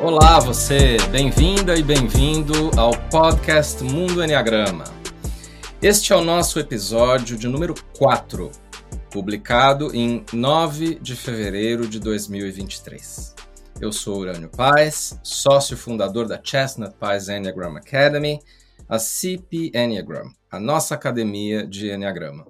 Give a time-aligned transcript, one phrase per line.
[0.00, 4.84] Olá, você, bem-vinda e bem-vindo ao podcast Mundo Enneagrama.
[5.82, 8.48] Este é o nosso episódio de número 4,
[9.10, 13.34] publicado em 9 de fevereiro de 2023.
[13.80, 18.38] Eu sou Urânio Paz, sócio fundador da Chestnut Paz Enneagram Academy,
[18.88, 22.46] a CP Enneagram, a nossa academia de Enneagrama.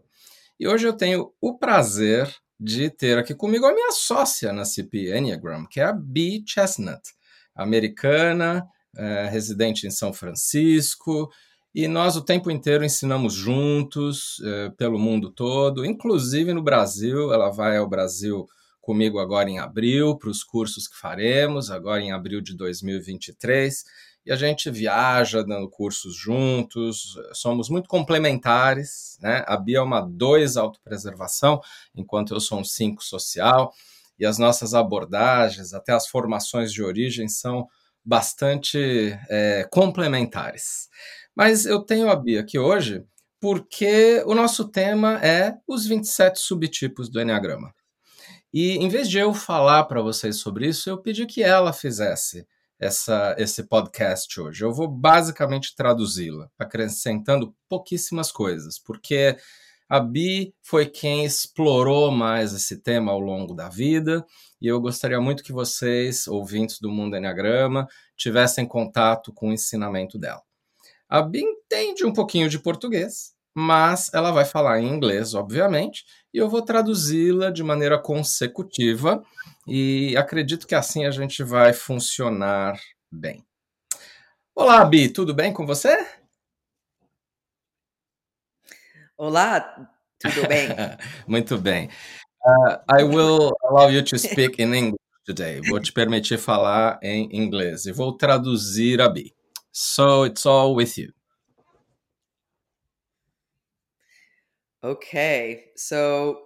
[0.61, 2.31] E hoje eu tenho o prazer
[2.61, 7.01] de ter aqui comigo a minha sócia na CP Enneagram, que é a Bee Chestnut
[7.59, 8.65] americana,
[8.97, 11.29] é, residente em São Francisco,
[11.75, 17.33] e nós o tempo inteiro ensinamos juntos é, pelo mundo todo, inclusive no Brasil.
[17.33, 18.47] Ela vai ao Brasil
[18.81, 23.85] comigo agora em abril para os cursos que faremos, agora em abril de 2023.
[24.25, 29.45] E a gente viaja dando cursos juntos, somos muito complementares, né?
[29.47, 31.61] A Bia é uma 2 autopreservação,
[31.95, 33.73] enquanto eu sou um 5 social
[34.19, 37.67] e as nossas abordagens, até as formações de origem, são
[38.05, 40.89] bastante é, complementares.
[41.35, 43.05] Mas eu tenho a Bia aqui hoje
[43.41, 47.73] porque o nosso tema é os 27 subtipos do Enneagrama.
[48.53, 52.47] E em vez de eu falar para vocês sobre isso, eu pedi que ela fizesse
[52.79, 54.65] essa, esse podcast hoje.
[54.65, 59.37] Eu vou basicamente traduzi-la, acrescentando pouquíssimas coisas, porque
[59.89, 64.25] a Bi foi quem explorou mais esse tema ao longo da vida
[64.61, 70.19] e eu gostaria muito que vocês, ouvintes do Mundo Enneagrama, tivessem contato com o ensinamento
[70.19, 70.43] dela.
[71.09, 76.39] A Bi entende um pouquinho de português, mas ela vai falar em inglês, obviamente, e
[76.39, 79.23] eu vou traduzi-la de maneira consecutiva
[79.67, 82.79] e acredito que assim a gente vai funcionar
[83.11, 83.43] bem.
[84.55, 86.18] Olá, Bi, tudo bem com você?
[89.19, 90.69] Olá, tudo bem?
[91.27, 91.91] Muito bem.
[92.47, 95.61] Uh, I will allow you to speak in English today.
[95.69, 99.35] Vou te permitir falar em inglês e vou traduzir a Bi.
[99.73, 101.13] So it's all with you.
[104.85, 106.39] Okay, so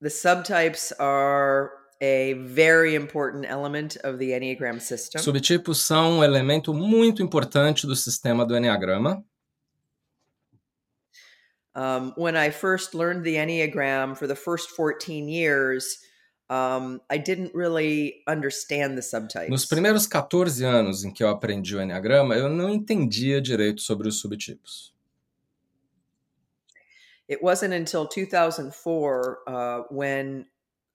[0.00, 5.20] the subtypes are a very important element of the Enneagram system.
[5.20, 9.24] Subtipos são um elemento muito importante do sistema do Enneagrama.
[11.74, 15.98] Um, when I first learned the Enneagram for the first 14 years,
[16.50, 19.48] um, I didn't really understand the subtypes.
[19.48, 24.06] Nos primeiros 14 anos em que eu aprendi o Enneagrama, eu não entendia direito sobre
[24.06, 24.92] os subtipos.
[27.28, 30.44] It wasn't until 2004 uh, when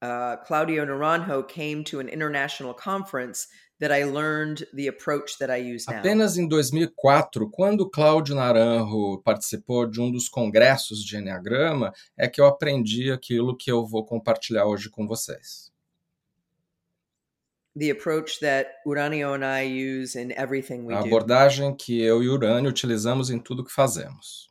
[0.04, 3.48] uh, Claudio Naranjo came to an international conference
[3.80, 6.00] that I learned the approach that I use now.
[6.00, 12.42] Apenas em 2004, quando Cláudio Naranjo participou de um dos congressos de Enneagrama, é que
[12.42, 15.72] eu aprendi aquilo que eu vou compartilhar hoje com vocês.
[17.78, 21.06] The approach that Uranio and I use in everything we A do.
[21.06, 24.48] abordagem que eu e Urânio utilizamos em tudo que fazemos.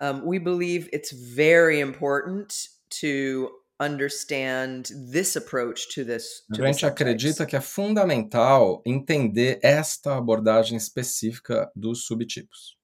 [0.00, 2.52] Um, we believe it's very important
[3.00, 3.48] to
[3.82, 6.42] understand this approach to this.
[6.50, 12.76] A To the gente acredita que é fundamental entender esta abordagem específica dos subtipos.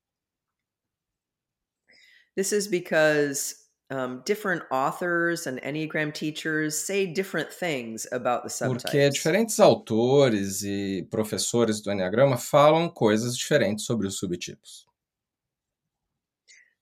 [2.37, 8.89] This is because um, different authors and Enneagram teachers say different things about the Porque
[8.89, 9.15] subtypes.
[9.15, 14.88] diferentes autores e professores do Enneagrama falam coisas diferentes sobre os subtipos.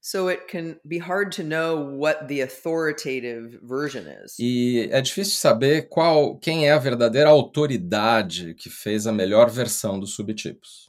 [0.07, 4.37] So it can be hard to know what the authoritative version is.
[4.39, 9.99] E é difícil saber qual, quem é a verdadeira autoridade que fez a melhor versão
[9.99, 10.89] dos subtipos.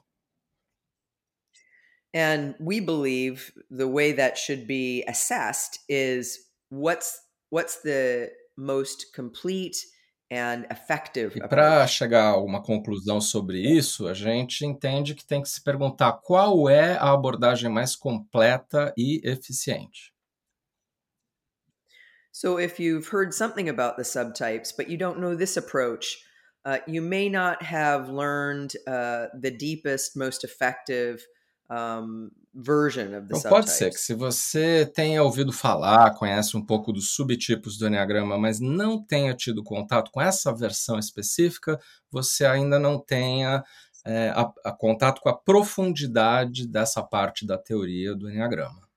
[2.14, 6.38] And we believe the way that should be assessed is
[6.70, 9.78] what's what's the most complete
[10.30, 15.64] E para chegar a uma conclusão sobre isso, a gente entende que tem que se
[15.64, 20.14] perguntar qual é a abordagem mais completa e eficiente.
[22.34, 26.18] So if you've heard something about the subtypes, but you don't know this approach,
[26.66, 31.26] uh, you may not have learned uh, the deepest, most effective
[31.70, 36.66] um, version of the Então pode ser que se você tenha ouvido falar, conhece um
[36.66, 41.80] pouco dos subtipos do Enneagrama, mas não tenha tido contato com essa versão específica,
[42.10, 43.64] você ainda não tenha
[44.06, 48.88] é, a, a contato com a profundidade dessa parte da teoria do Enneagrama.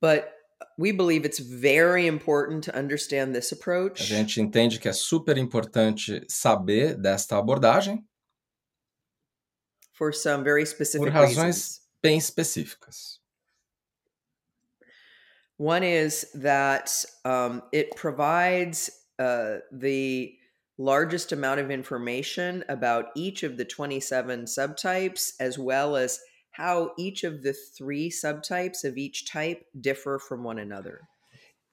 [0.00, 0.24] But
[0.78, 5.36] we believe it's very important to understand this A approach gente entende que é super
[5.36, 8.04] importante saber desta abordagem
[10.02, 11.80] for some very por specific razões reasons.
[12.02, 13.18] bem específicas.
[15.58, 18.90] One is that um, it provides
[19.20, 20.34] uh, the
[20.76, 26.18] largest amount of information about each of the 27 subtypes, as well as
[26.50, 31.02] how each of the three subtypes of each type differ from one another.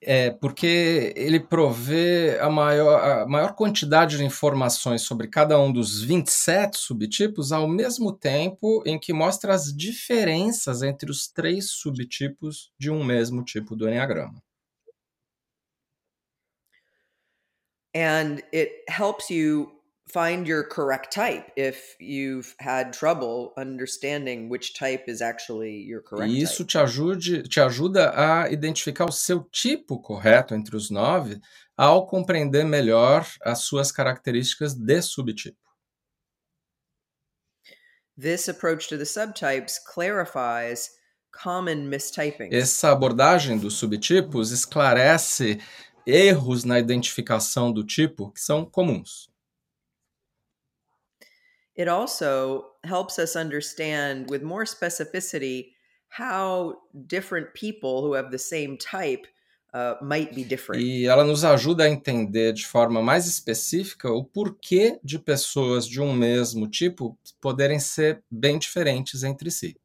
[0.02, 6.02] É, porque ele provê a maior, a maior quantidade de informações sobre cada um dos
[6.02, 12.90] 27 subtipos, ao mesmo tempo em que mostra as diferenças entre os três subtipos de
[12.90, 14.42] um mesmo tipo do Enneagrama.
[17.94, 19.79] And it helps you
[20.12, 26.32] find your correct type if you've had trouble understanding which type is actually your correct
[26.32, 26.68] E isso type.
[26.68, 31.40] te, ajude, te ajuda a identificar o seu tipo correto entre os nove
[31.78, 35.58] ao compreender melhor as suas características de subtipo.
[38.18, 40.90] This approach to the subtypes clarifies
[41.32, 42.54] common mistypings.
[42.54, 45.60] Essa abordagem dos subtipos esclarece
[46.06, 49.29] erros na identificação do tipo que são comuns.
[51.80, 55.68] It also helps us understand with more specificity
[56.10, 59.26] how different people who have the same type
[59.74, 60.82] uh, might be different.
[60.82, 66.02] E ela nos ajuda a entender de forma mais específica o porquê de pessoas de
[66.02, 69.78] um mesmo tipo poderem ser bem diferentes entre si.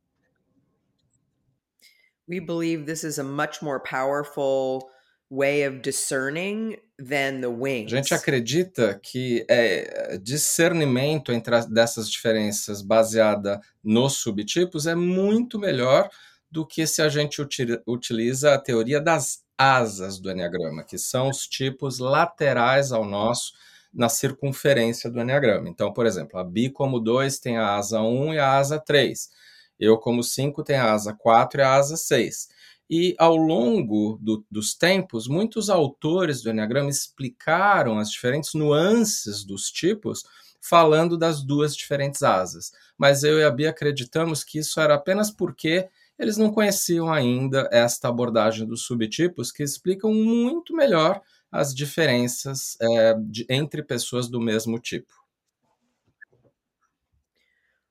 [2.26, 4.90] We believe this is a much more powerful
[5.36, 7.90] way of discerning than the A wings.
[7.90, 16.08] gente acredita que é, discernimento entre as, dessas diferenças baseada nos subtipos é muito melhor
[16.50, 21.28] do que se a gente uti- utiliza a teoria das asas do Enneagrama, que são
[21.28, 23.52] os tipos laterais ao nosso
[23.92, 25.68] na circunferência do Enneagrama.
[25.68, 29.30] Então, por exemplo, a Bi como 2 tem a asa 1 e a asa 3.
[29.78, 32.48] Eu como 5 tenho a asa 4 e a asa 6.
[32.88, 39.70] E ao longo do- dos tempos, muitos autores do Enneagrama explicaram as diferentes nuances dos
[39.70, 40.22] tipos,
[40.60, 42.72] falando das duas diferentes asas.
[42.96, 45.88] Mas eu e a Bia acreditamos que isso era apenas porque
[46.18, 51.20] eles não conheciam ainda esta abordagem dos subtipos, que explicam muito melhor
[51.50, 55.12] as diferenças é, de- entre pessoas do mesmo tipo.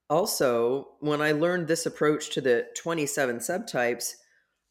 [0.10, 4.18] Also, when I learned this approach to the 27 subtypes,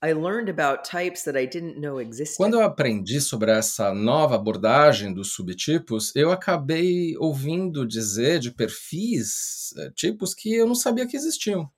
[0.05, 2.37] I learned about types that I didn't know existed.
[2.37, 9.73] Quando eu aprendi sobre essa nova abordagem dos subtipos, eu acabei ouvindo dizer de perfis,
[9.79, 11.71] eh, tipos que eu não sabia que existiam.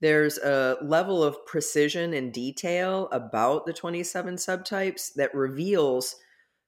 [0.00, 6.16] There's a level of precision and detail about the 27 subtypes that reveals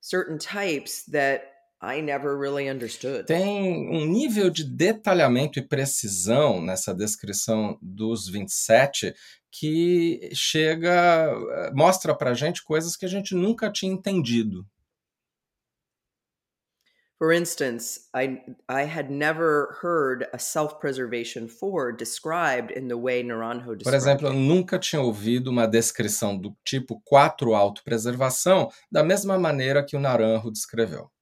[0.00, 1.53] certain types that
[1.84, 3.24] I never really understood.
[3.26, 9.14] Tem um nível de detalhamento e precisão nessa descrição dos 27
[9.50, 14.66] que chega, eh, mostra pra gente coisas que a gente nunca tinha entendido.
[17.16, 23.66] For instance, I I had never heard a self-preservation 4 described in the way Naranjo
[23.66, 29.38] Por described exemplo, eu nunca tinha ouvido uma descrição do tipo 4 autopreservação da mesma
[29.38, 31.13] maneira que o Naranjo descreveu.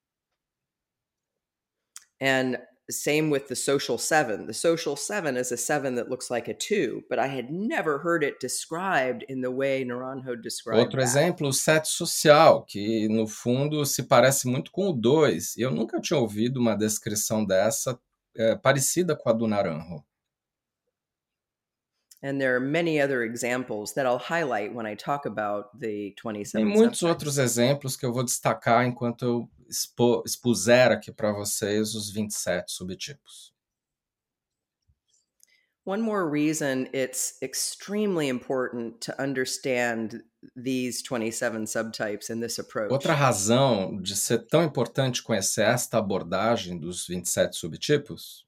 [2.22, 2.56] And
[2.88, 4.46] same with the social 7.
[4.46, 7.98] The social 7 is a 7 that looks like a 2, but I had never
[7.98, 11.02] heard it described in the way Naranjo described Outro that.
[11.02, 15.56] exemplo, o set social, que no fundo se parece muito com o 2.
[15.58, 17.98] Eu nunca tinha ouvido uma descrição dessa
[18.36, 20.04] eh, parecida com a do Naranjo.
[22.24, 26.64] And there are many other examples that I'll highlight when I talk about the 27
[26.64, 31.94] Tem muitos outros exemplos que eu vou destacar enquanto eu expo- expuser aqui para vocês
[31.96, 33.52] os 27 subtipos.
[35.84, 40.22] One more reason it's extremely important to understand
[40.54, 46.78] these 27 subtypes in this approach Outra razão de ser tão importante conhecer esta abordagem
[46.78, 48.46] dos 27 subtipos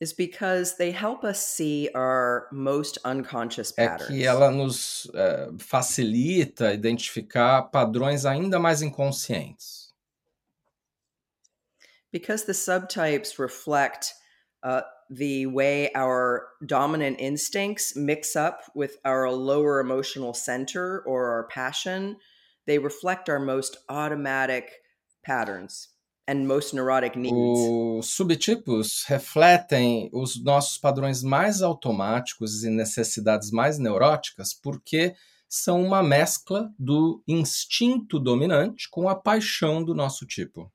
[0.00, 4.10] is because they help us see our most unconscious patterns.
[4.10, 9.92] é que ela nos eh, facilita identificar padrões ainda mais inconscientes.
[12.12, 14.14] Because the subtypes reflect
[14.62, 21.44] uh, the way our dominant instincts mix up with our lower emotional center or our
[21.48, 22.16] passion,
[22.66, 24.70] they reflect our most automatic
[25.24, 25.93] patterns
[26.28, 27.36] and most neurotic needs.
[27.36, 35.14] Os subtipos refletem os nossos padrões mais automáticos e necessidades mais neuróticas porque
[35.48, 40.72] são uma mescla do instinto dominante com a paixão do nosso tipo.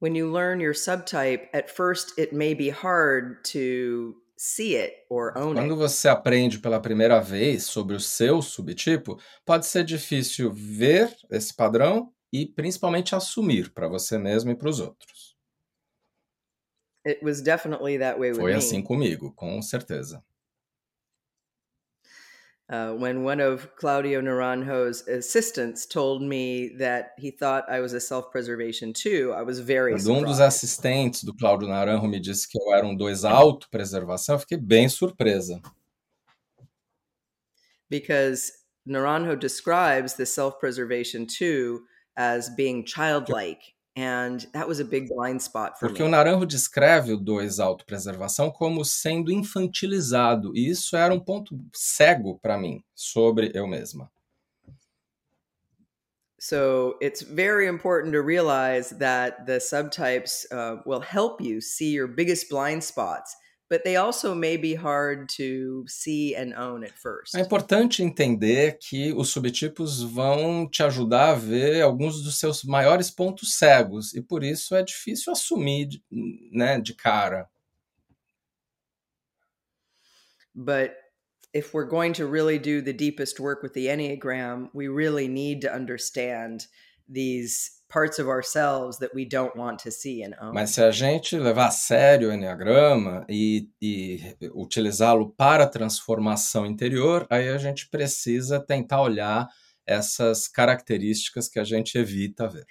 [0.00, 5.36] When you learn your subtype, at first it may be hard to see it or
[5.36, 5.78] own Quando it.
[5.78, 12.12] você aprende pela primeira vez sobre o seu subtipo, pode ser difícil ver esse padrão
[12.32, 15.36] e principalmente assumir para você mesmo e para os outros.
[17.06, 18.58] It was definitely that way with Foi me.
[18.58, 20.22] assim comigo, com certeza.
[22.70, 28.00] Uh, when one of Claudio Naranjo's assistants told me that he thought I was a
[28.00, 30.42] self-preservation too, I was very Quando um dos surprised.
[30.42, 34.86] assistentes do Cláudio Naranjo me disse que eu era um 2 autopreservação, eu fiquei bem
[34.86, 35.62] surpresa.
[37.90, 38.52] because
[38.86, 41.86] Naranjo describes the self-preservation too
[42.18, 43.62] as being childlike,
[43.96, 46.08] and that was a big blind spot for Porque o.
[46.08, 52.58] Naranjo descreve o 2 autopreservação como sendo infantilizado, e isso era um ponto cego para
[52.58, 54.10] mim sobre eu mesma.
[56.40, 62.06] So it's very important to realize that the subtypes uh, will help you see your
[62.06, 63.34] biggest blind spots,
[63.68, 67.34] but they also may be hard to see and own at first.
[67.34, 73.10] É importante entender que os subtipos vão te ajudar a ver alguns dos seus maiores
[73.10, 77.48] pontos cegos, e por isso é difícil assumir né, de cara.
[80.54, 80.94] But
[81.52, 85.60] if we're going to really do the deepest work with the Enneagram, we really need
[85.62, 86.66] to understand
[87.08, 90.52] these parts of ourselves that we don't want to see and own.
[90.52, 96.66] Mas se a gente levar a sério o Enneagrama e, e utilizá-lo para a transformação
[96.66, 99.48] interior, aí a gente precisa tentar olhar
[99.86, 102.66] essas características que a gente evita ver.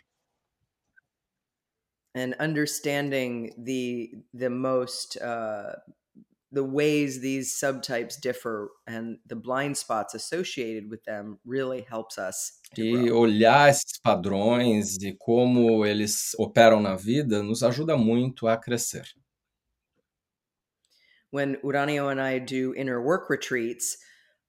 [2.18, 5.74] and understanding the the most uh,
[6.52, 12.60] the ways these subtypes differ and the blind spots associated with them really helps us
[12.76, 13.20] to E grow.
[13.20, 19.06] olhar esses padrões e como eles operam na vida nos ajuda muito a crescer.
[21.32, 23.98] when Uranio and I do inner work retreats,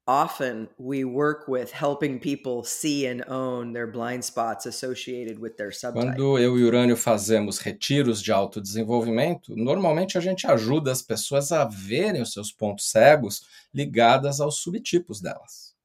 [0.09, 5.71] often we work with helping people see and own their blind spots associated with their
[5.71, 5.93] subtype.
[5.93, 11.67] Quando eu e Urânio fazemos retiros de autodesenvolvimento, normalmente a gente ajuda as pessoas a
[11.67, 15.77] verem os seus pontos cegos ligados aos subtipos delas.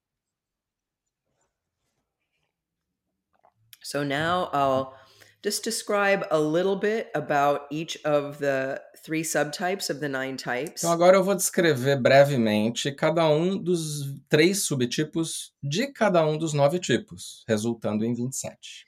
[3.83, 4.93] So now I'll
[5.43, 10.83] just describe a little bit about each of the three subtypes of the nine types.
[10.83, 16.53] Então agora eu vou descrever brevemente cada um dos três subtipos de cada um dos
[16.53, 18.85] nove tipos, resultando em 27.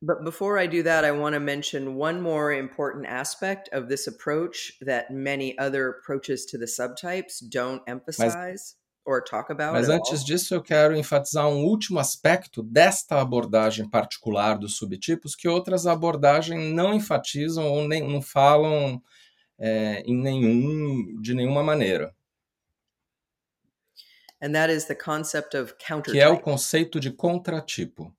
[0.00, 4.06] But before I do that, I want to mention one more important aspect of this
[4.06, 8.76] approach that many other approaches to the subtypes don't emphasize
[9.08, 9.72] or talk about.
[9.72, 15.48] Mas antes disso, eu quero enfatizar um último aspecto desta abordagem particular dos subtipos que
[15.48, 19.02] outras abordagens não enfatizam ou nem, não falam
[19.58, 22.14] é, em nenhum, de nenhuma maneira,
[24.40, 28.14] and that is the concept of counter que é o conceito de contratipo.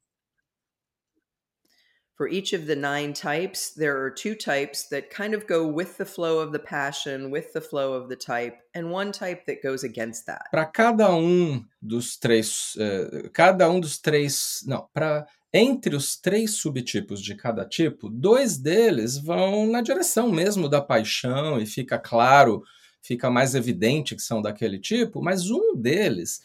[2.20, 5.98] For each of the nine types, there are two types that kind of go with
[5.98, 9.64] the flow of the passion, with the flow of the type, and one type that
[9.64, 10.50] goes against that.
[10.52, 16.56] Para cada um dos três, eh, cada um dos três, não, para entre os três
[16.56, 22.64] subtipos de cada tipo, dois deles vão na direção mesmo da paixão e fica claro,
[23.02, 26.42] fica mais evidente que são daquele tipo, mas um deles,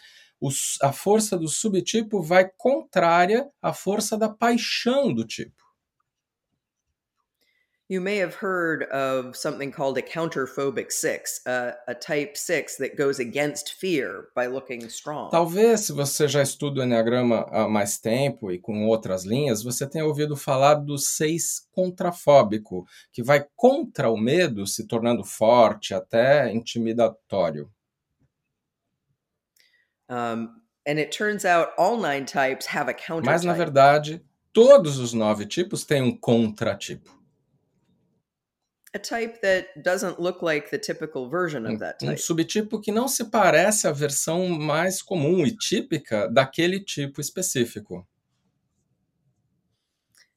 [0.80, 5.63] a força do subtipo vai contrária à força da paixão do tipo.
[7.86, 12.96] You may have heard of something called a counterphobic six, uh, a type six that
[12.96, 15.30] goes against fear by looking strong.
[15.30, 19.86] Talvez, se você já estuda o Enneagrama há mais tempo e com outras linhas, você
[19.86, 26.50] tenha ouvido falar do seis contrafóbico, que vai contra o medo, se tornando forte, até
[26.50, 27.70] intimidatório.
[30.08, 30.48] Um,
[30.86, 34.24] and it turns out all nine types have a counter Mas, na verdade,
[34.54, 37.23] todos os nove tipos têm um contratipo.
[38.94, 42.18] A type that doesn't look like the typical version Um, of that um type.
[42.20, 48.06] subtipo que não se parece à versão mais comum e típica daquele tipo específico.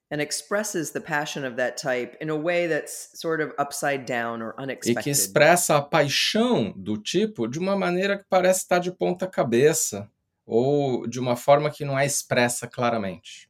[0.09, 4.41] and expresses the passion of that type in a way that's sort of upside down
[4.41, 5.11] or e que unexpected.
[5.11, 10.09] expressa a paixão do tipo de uma maneira que parece estar de ponta cabeça
[10.45, 13.46] ou de uma forma que não é expressa claramente.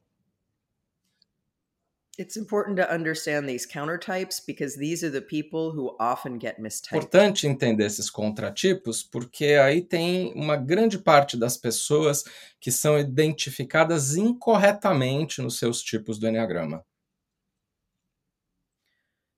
[2.18, 6.96] It's important to understand these countertypes because these are the people who often get mistyped.
[6.96, 12.24] Importante entender esses contratipos, porque aí tem uma grande parte das pessoas
[12.60, 16.84] que são identificadas incorretamente nos seus tipos do Enneagrama.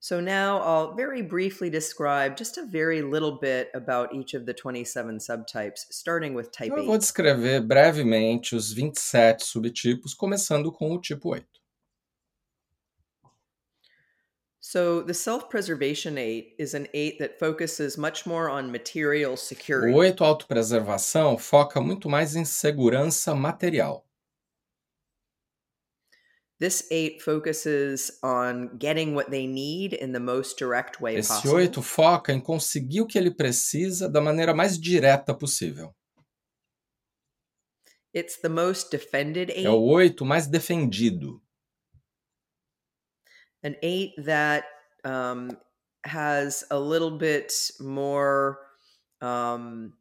[0.03, 4.55] So now I'll very briefly describe just a very little bit about each of the
[4.55, 6.99] 27 subtypes, starting with type Eu vou 8.
[7.01, 11.60] descrever brevemente os 27 subtipos, começando com o tipo 8.
[14.73, 19.93] So the self-preservation 8 is an 8 that focuses much more on material O security.
[19.93, 24.07] 8 autopreservação foca muito mais em segurança material.
[26.61, 31.57] This 8 focuses on getting what they need in the most direct way Esse possible.
[31.57, 35.93] 8 foca em conseguir o que ele precisa da maneira mais direta possível.
[38.15, 41.43] It's the most defended 8, É o 8 mais defendido.
[43.62, 44.64] An 8 that
[45.05, 45.57] um,
[46.05, 48.59] has a little bit more
[49.21, 49.93] um,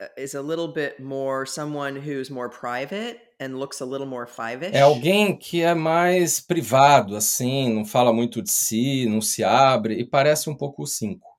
[0.00, 4.26] uh, is a little bit more someone who's more private and looks a little more
[4.26, 4.74] five-ish.
[4.74, 9.94] É alguém que é mais privado, assim, não fala muito de si, não se abre
[9.94, 11.33] e parece um pouco o 5.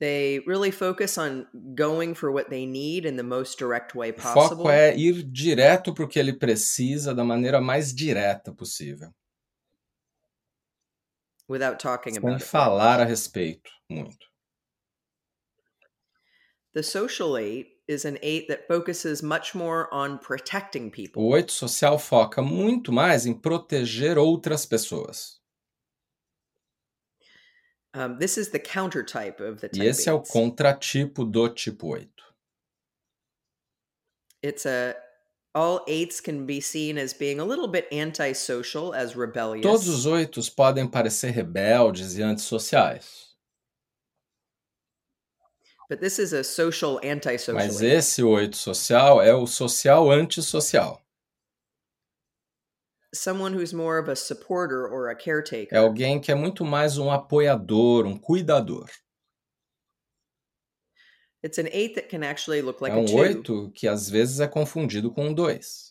[0.00, 4.14] They really focus on going for what they need in the most direct way O
[4.14, 4.56] possible.
[4.64, 9.12] foco é ir direto para o que ele precisa da maneira mais direta possível,
[11.48, 12.44] without talking sem about it.
[12.48, 13.08] falar a much.
[13.10, 14.26] respeito muito.
[16.72, 21.22] The social eight is an eight that focuses much more on protecting O people.
[21.34, 25.39] 8 social foca muito mais em proteger outras pessoas.
[27.92, 31.48] Um, this is the counter type of the E type esse é o contratipo do
[31.48, 32.08] tipo 8.
[34.42, 34.94] It's a
[35.54, 39.62] all eights can be seen as being a little bit antisocial, as rebellious.
[39.62, 43.28] Todos os oitos podem parecer rebeldes e antissociais,
[45.88, 47.56] But this is a social antisocial.
[47.56, 51.02] mas esse 8 social é o social antissocial.
[53.12, 55.74] Someone who's more of a supporter or a caretaker.
[55.74, 58.88] É alguém que é muito mais um apoiador, um cuidador.
[61.42, 64.08] It's an eight that can actually look like É a um two 8 que às
[64.08, 65.90] vezes é confundido com um 2.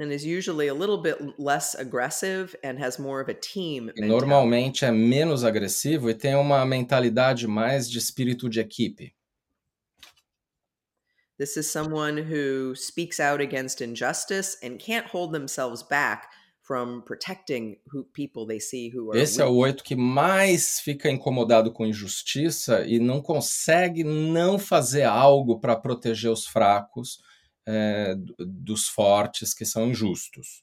[0.00, 4.00] and is usually a little bit less aggressive and has more of a team E
[4.00, 9.14] normalmente é menos agressivo e tem uma mentalidade mais de espírito de equipe.
[11.40, 16.28] This is someone who speaks out against injustice and can't hold themselves back
[16.60, 21.10] from protecting who people they see who are Esse é o oito que mais fica
[21.10, 27.18] incomodado com injustiça e não consegue não fazer algo para proteger os fracos
[27.66, 30.62] é, do- dos fortes que são injustos.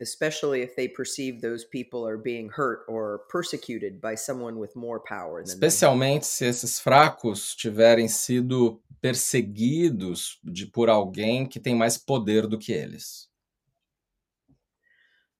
[0.00, 5.00] Especially if they perceive those people are being hurt or persecuted by someone with more
[5.00, 5.42] power.
[5.42, 12.58] Especialmente se esses fracos tiverem sido perseguidos de, por alguém que tem mais poder do
[12.58, 13.28] que eles.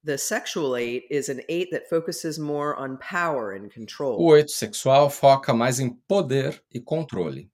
[0.04, 4.18] The sexual eight is an eight that focuses more on power and O control.
[4.20, 7.50] oito sexual foca mais em poder e controle.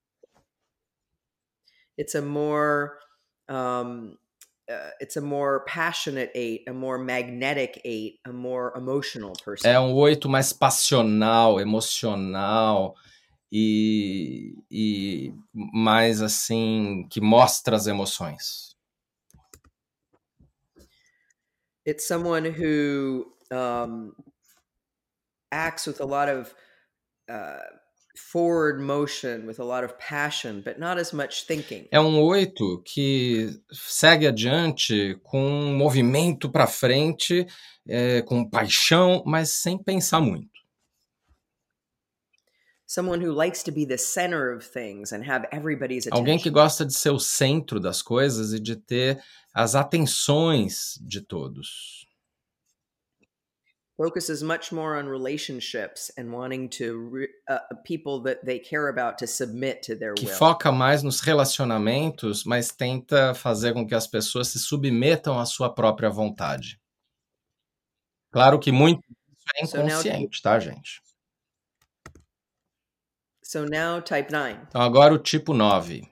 [1.96, 2.98] It's a more
[3.48, 4.16] um,
[4.70, 9.68] uh, it's a more passionate eight, a more magnetic eight, a more emotional person.
[9.68, 12.94] É um oito mais passional, emocional
[13.52, 18.74] e, e mais assim que mostra as emoções.
[21.86, 24.12] It's someone who um,
[25.52, 26.54] acts with a lot of
[27.28, 27.58] uh,
[28.16, 31.88] forward motion, with a lot of passion, but not as much thinking.
[31.90, 37.46] É um oito que segue adiante com um movimento para frente,
[37.86, 40.54] é, com paixão, mas sem pensar muito.
[42.86, 46.52] Someone who likes to be the center of things and have everybody's Alguém que attention.
[46.52, 49.20] gosta de ser o centro das coisas e de ter
[49.52, 52.06] as atenções de todos.
[53.96, 59.18] Focuses much more on relationships and wanting to re- uh, people that they care about
[59.18, 60.34] to submit to their Que will.
[60.34, 65.72] foca mais nos relacionamentos, mas tenta fazer com que as pessoas se submetam à sua
[65.72, 66.80] própria vontade.
[68.32, 69.00] Claro que muito
[69.56, 71.00] é inconsciente, tá, gente?
[73.44, 74.58] So now, type nine.
[74.66, 76.10] Então agora o tipo 9.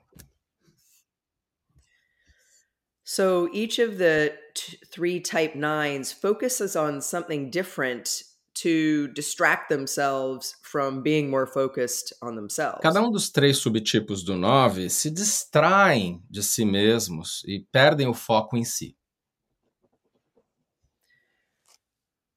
[3.05, 8.23] So each of the t- three type nines focuses on something different
[8.55, 12.81] to distract themselves from being more focused on themselves.
[12.83, 18.15] Cada um dos três subtipos do 9 se distraem de si mesmos e perdem o
[18.15, 18.97] foco em si.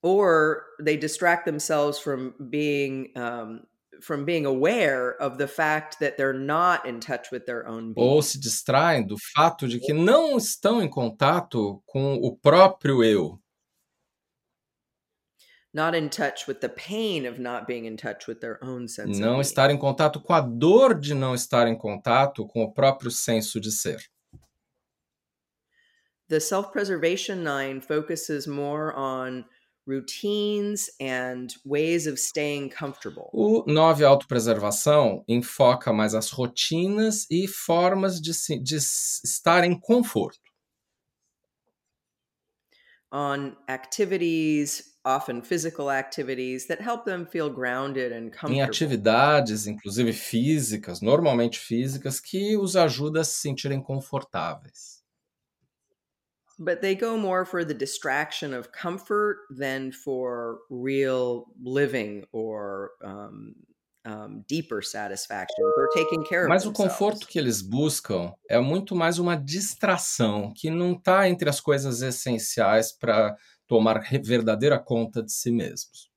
[0.06, 3.66] or they distract themselves from being um,
[4.00, 8.06] from being aware of the fact that they're not in touch with their own being.
[8.06, 13.40] Ou se distraem do fato de que não estão em contato com o próprio eu.
[15.76, 19.20] not in touch with the pain of not being in touch with their own sense
[19.20, 23.10] Não estar em contato com a dor de não estar em contato com o próprio
[23.10, 24.00] senso de ser.
[26.28, 29.44] The self preservation nine focuses more on
[29.86, 33.38] routines and ways of staying comfortable.
[33.38, 40.40] O 9 autopreservação enfoca mais as rotinas e formas de, se- de estar em conforto.
[43.12, 48.62] on activities, often physical activities, that help them feel grounded and Em comfortable.
[48.62, 54.95] atividades, inclusive físicas, normalmente físicas, que os ajuda a se sentirem confortáveis.
[56.58, 63.54] But they go more for the distraction of comfort than for real living or um,
[64.06, 66.92] um, deeper satisfaction or taking care of Mas o themselves.
[66.96, 72.00] conforto que eles buscam é muito mais uma distração que não está entre as coisas
[72.00, 76.08] essenciais para tomar verdadeira conta de si mesmos.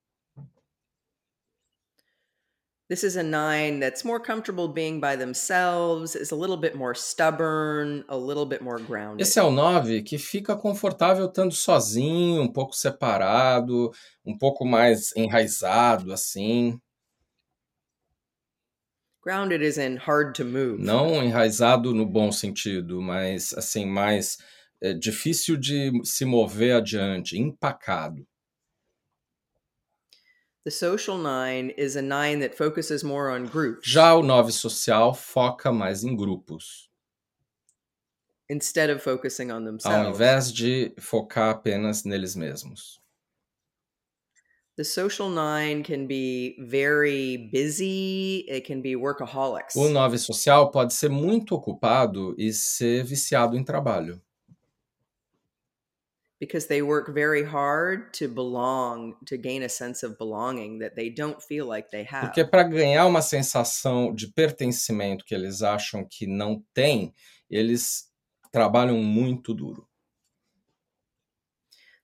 [2.89, 6.95] This is a nine that's more comfortable being by themselves, is a little bit more
[6.95, 9.21] stubborn, a little bit more grounded.
[9.21, 13.91] Esse é o 9 que fica confortável estando sozinho, um pouco separado,
[14.25, 16.81] um pouco mais enraizado, assim.
[19.21, 20.81] Grounded is in hard to move.
[20.81, 24.37] Não enraizado no bom sentido, mas assim, mais
[24.81, 28.25] é, difícil de se mover adiante, empacado.
[30.58, 30.58] The social nine is a nine that focuses more on groups
[33.83, 36.89] Já o 9 social foca mais em grupos,
[38.49, 40.15] instead of focusing on ao themselves.
[40.15, 42.99] invés de focar apenas neles mesmos.
[44.75, 49.75] The social nine can be very busy, it can be workaholics.
[49.75, 54.21] O 9 social pode ser muito ocupado e ser viciado em trabalho.
[56.39, 61.09] Because they work very hard to belong, to gain a sense of belonging that they
[61.09, 62.27] don't feel like they have.
[62.27, 67.13] Porque para ganhar uma sensação de pertencimento que eles acham que não têm,
[67.49, 68.09] eles
[68.51, 69.89] trabalham muito duro.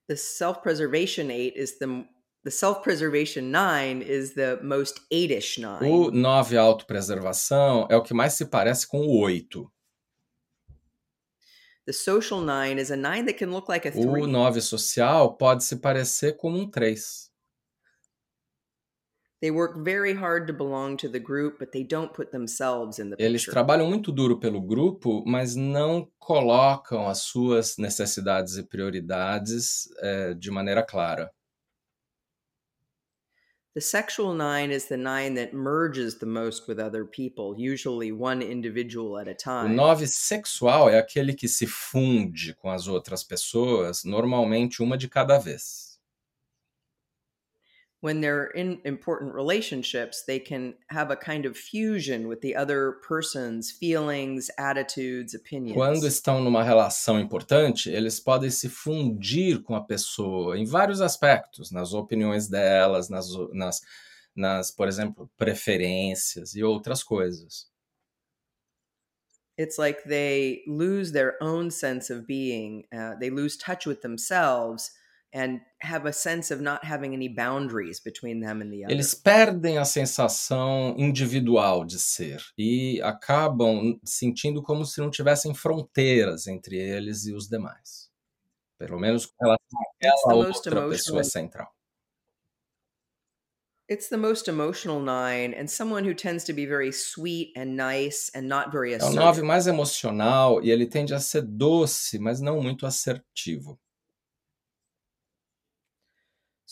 [0.08, 2.06] the self-preservation eight is the
[2.44, 5.82] the self-preservation nine is the most eight-ish nine.
[5.82, 9.68] O 9 autopreservação é o que mais se parece com o 8.
[11.86, 14.24] The social nine is a nine that can look like a three.
[14.24, 16.96] O 9 social pode se parecer com um 3.
[19.42, 23.12] They work very hard to belong to the group, but they don't put themselves in
[23.12, 23.52] the Eles picture.
[23.52, 30.50] trabalham muito duro pelo grupo, mas não colocam as suas necessidades e prioridades eh, de
[30.50, 31.30] maneira clara.
[33.76, 38.42] The sexual nine is the nine that merges the most with other people, usually one
[38.42, 39.76] individual at a time.
[39.76, 45.38] 9 sexual é aquele que se funde com as outras pessoas, normalmente uma de cada
[45.38, 45.85] vez.
[48.06, 53.00] When they're in important relationships, they can have a kind of fusion with the other
[53.02, 55.74] person's feelings, attitudes, opinions.
[55.74, 61.72] Quando estão numa relação importante, eles podem se fundir com a pessoa em vários aspectos,
[61.72, 63.82] nas opiniões delas, nas, nas,
[64.36, 67.68] nas por exemplo, preferências e outras coisas.
[69.58, 74.92] It's like they lose their own sense of being, uh, they lose touch with themselves
[75.36, 78.94] and have a sense of not having any boundaries between them and the other.
[78.94, 86.48] Eles perdem a sensação individual de ser e acabam sentindo como se não tivessem fronteiras
[86.48, 88.10] entre eles e os demais.
[88.80, 91.68] Pelo menos com relação àquela outra pessoa central.
[93.88, 98.32] It's the most emotional nine and someone who tends to be very sweet and nice
[98.34, 99.44] and not very É o nove assertive.
[99.46, 103.80] mais emocional e ele tende a ser doce, mas não muito assertivo.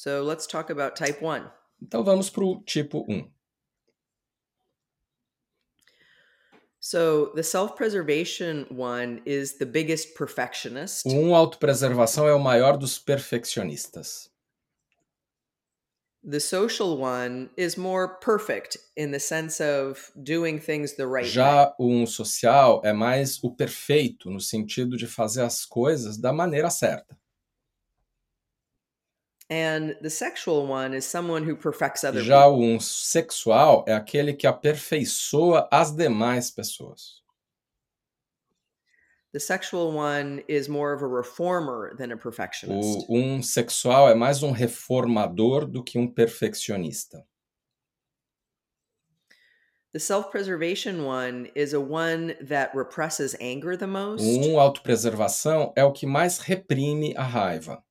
[0.04, 1.50] So let's talk about type one.
[1.82, 3.26] Então vamos para o tipo 1.
[6.82, 11.06] So the self-preservation one is the biggest perfectionist.
[11.06, 14.30] O 1 autopreservação é o maior dos perfeccionistas.
[16.22, 21.32] The social one is more perfect in the sense of doing things the right way.
[21.32, 26.34] Já o 1 social é mais o perfeito, no sentido de fazer as coisas da
[26.34, 27.18] maneira certa.
[29.43, 29.43] And the sexual one is someone who perfects other
[32.24, 37.22] Já 1 sexual é aquele que aperfeiçoa as demais pessoas.
[39.32, 43.06] The sexual one is more of a reformer than a perfectionist.
[43.08, 47.26] O 1 sexual é mais um reformador do que um perfeccionista.
[49.92, 54.24] The self-preservation one is a one that represses anger the most.
[54.24, 57.84] 1 autopreservação é o que mais reprime a raiva.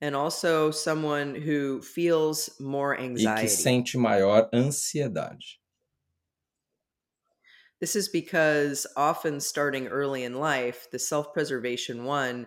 [0.00, 3.48] And also someone who feels more e que anxiety.
[3.48, 5.58] sente maior ansiedade.
[7.80, 12.46] This is because often starting early in life, the self preservation one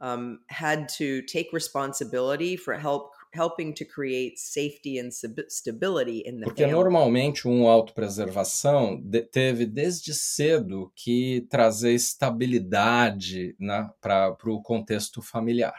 [0.00, 6.40] um, had to take responsibility for help helping to create safety and stab- stability in
[6.40, 6.72] the Porque family.
[6.72, 13.54] normalmente um autopreservação de- teve desde cedo que trazer estabilidade
[14.00, 15.74] para o contexto familiar,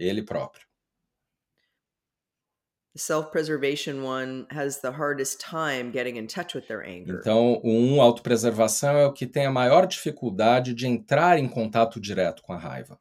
[0.00, 0.64] ele próprio.
[2.92, 7.20] The self preservation one has the hardest time getting in touch with their anger.
[7.20, 12.00] Então, o um autopreservação é o que tem a maior dificuldade de entrar em contato
[12.00, 12.98] direto com a raiva.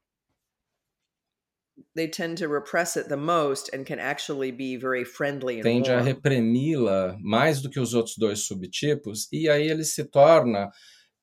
[1.95, 5.91] They tend to repress it the most and can actually be very friendly and Tende
[5.91, 10.69] a reprimi-la mais do que os outros dois subtipos, e aí ele se torna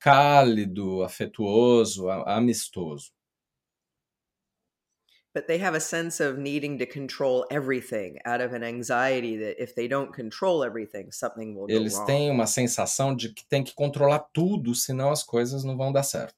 [0.01, 3.16] cálido, afetuoso, amistoso.
[5.37, 9.63] But they have a sense of needing to control everything out of an anxiety that
[9.63, 12.07] if they don't control everything, something will go Eles wrong.
[12.07, 16.05] têm uma sensação de que tem que controlar tudo, senão as coisas não vão dar
[16.05, 16.35] certo.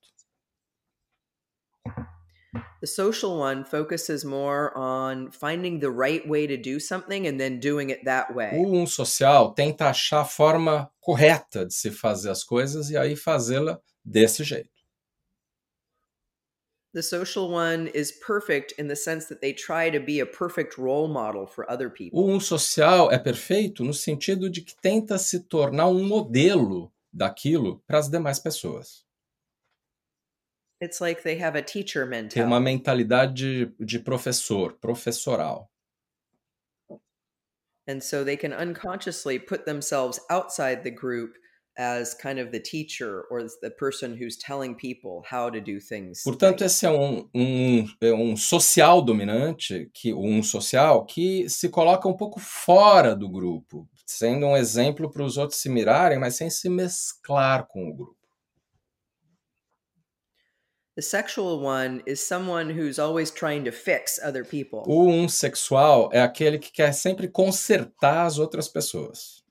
[2.80, 7.60] The social one focuses more on finding the right way to do something and then
[7.60, 8.50] doing it that way.
[8.56, 13.14] O um social tenta achar a forma correta de se fazer as coisas e aí
[13.14, 14.77] fazê-la desse jeito.
[16.94, 20.78] The social one is perfect in the sense that they try to be a perfect
[20.78, 22.18] role model for other people.
[22.18, 27.82] O um social é perfeito no sentido de que tenta se tornar um modelo daquilo
[27.86, 29.04] para as demais pessoas.
[30.80, 33.04] It's like they have a teacher Tem uma mentality.
[33.04, 35.70] mentalidade de, de professor, professoral.
[37.86, 41.36] And so they can unconsciously put themselves outside the group
[41.78, 46.24] as kind of the teacher or the person who's telling people how to do things.
[46.24, 52.08] Portanto, esse é um, um, é um social dominante, que um social que se coloca
[52.08, 56.50] um pouco fora do grupo, sendo um exemplo para os outros se mirarem, mas sem
[56.50, 58.18] se mesclar com o grupo.
[60.96, 64.82] The sexual one is someone who's always trying to fix other people.
[64.84, 69.44] O um sexual é aquele que quer sempre consertar as outras pessoas.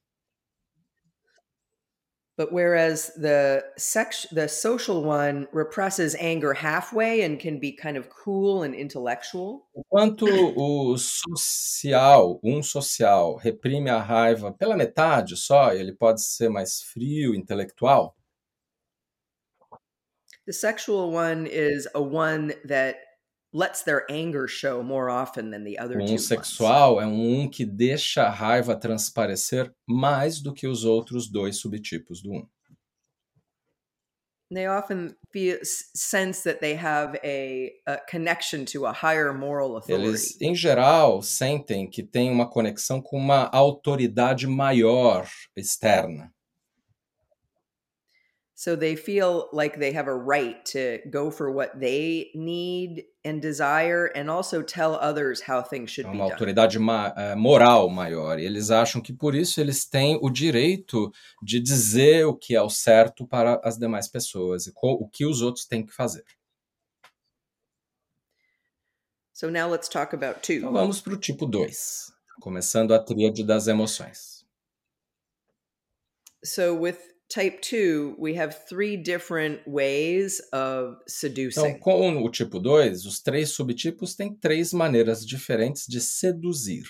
[2.37, 8.09] But whereas the sex the social one represses anger halfway and can be kind of
[8.11, 15.93] cool and intellectual, Enquanto o social, um social, reprime a raiva pela metade só, ele
[15.93, 18.13] pode ser mais frio, intelectual.
[20.47, 22.95] the sexual one is a one that
[23.53, 26.27] lets their anger show more often than the other O two um ones.
[26.27, 32.21] sexual é um que deixa a raiva transparecer mais do que os outros dois subtipos
[32.21, 32.47] do um.
[34.49, 40.07] They often feel sense that they have a, a connection to a higher moral authority.
[40.07, 46.33] Eles, em geral, sentem que tem uma conexão com uma autoridade maior externa.
[48.55, 53.39] So they feel like they have a right to go for what they need and
[53.39, 58.39] desire and also tell others how things É should be uma autoridade eh, moral maior.
[58.39, 61.11] E eles acham que por isso eles têm o direito
[61.41, 65.41] de dizer o que é o certo para as demais pessoas e o que os
[65.41, 66.23] outros têm que fazer.
[69.33, 70.71] So now let's talk about Então two.
[70.73, 72.11] vamos para o tipo 2,
[72.41, 74.45] começando a tríade das emoções.
[76.43, 76.97] So with
[77.29, 81.79] type 2, we have three different ways of Então, seducing.
[81.79, 86.85] com o tipo 2, os três subtipos têm três maneiras diferentes de seduzir.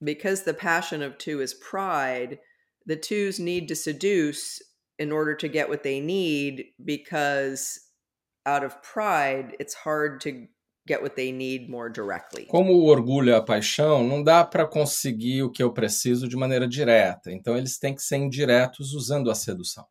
[0.00, 2.38] Because the passion of 2 is pride,
[2.86, 4.60] the twos need to seduce
[4.98, 7.80] in order to get what they need because
[8.44, 10.48] out of pride, it's hard to
[10.86, 12.46] get what they need more directly.
[12.46, 16.36] Como o orgulho e a paixão, não dá para conseguir o que eu preciso de
[16.36, 17.30] maneira direta.
[17.30, 19.86] Então, eles têm que ser indiretos usando a sedução.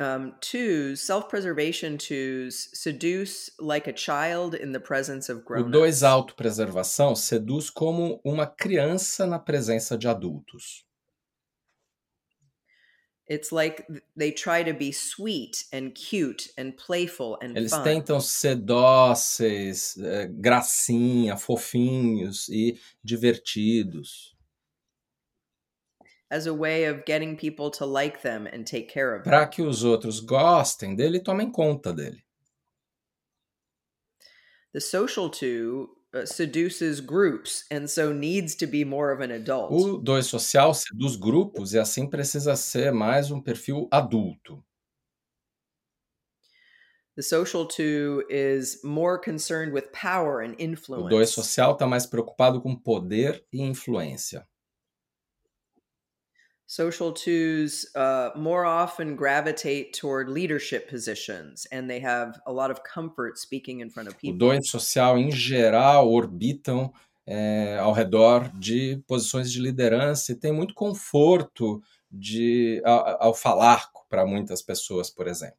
[0.00, 5.70] Um, twos, self preservation twos, seduce like a child in the presence of O grown
[5.70, 10.86] 2 autopreservação seduz como uma criança na presença de adultos.
[13.30, 17.84] It's like th- they try to be sweet and cute and playful and Eles fun.
[17.84, 24.34] tentam ser dóceis, eh, gracinha, fofinhos e divertidos,
[26.28, 29.30] as a way of getting people to like them and take care of them.
[29.30, 32.24] para que os outros gostem dele e tomem conta dele.
[34.72, 35.88] The social two
[36.24, 39.70] seduces groups and so needs to be more of an adult.
[39.72, 44.62] O 2 social seduz grupos e assim precisa ser mais um perfil adulto.
[47.16, 51.10] The social two is more concerned with power and O influence.
[51.10, 54.46] 2 social está mais preocupado com poder e influência.
[56.72, 62.84] Social twos uh, more often gravitate toward leadership positions and they have a lot of
[62.84, 64.38] comfort speaking in front of O people.
[64.38, 66.92] 2 social, em geral, orbitam
[67.26, 73.90] é, ao redor de posições de liderança e tem muito conforto de, ao, ao falar
[74.08, 75.58] para muitas pessoas, por exemplo.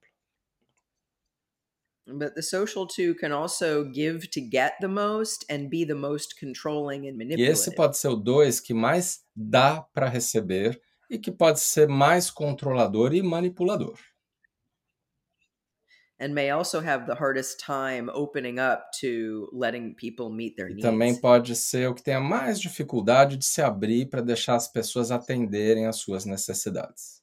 [2.07, 6.39] But the social two can also give to get the most and be the most
[6.39, 7.75] controlling and E esse manipulative.
[7.75, 13.13] pode ser o 2 que mais dá para receber e que pode ser mais controlador
[13.13, 13.99] e manipulador.
[16.17, 20.75] And may also have the hardest time opening up to letting people meet their E
[20.75, 20.83] needs.
[20.83, 25.11] também pode ser o que tenha mais dificuldade de se abrir para deixar as pessoas
[25.11, 27.19] atenderem às suas necessidades.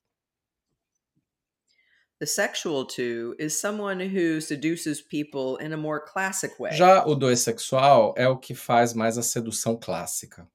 [2.19, 6.73] The sexual two is someone who seduces people in a more classic way.
[6.77, 10.47] Já o 2 sexual é o que faz mais a sedução clássica.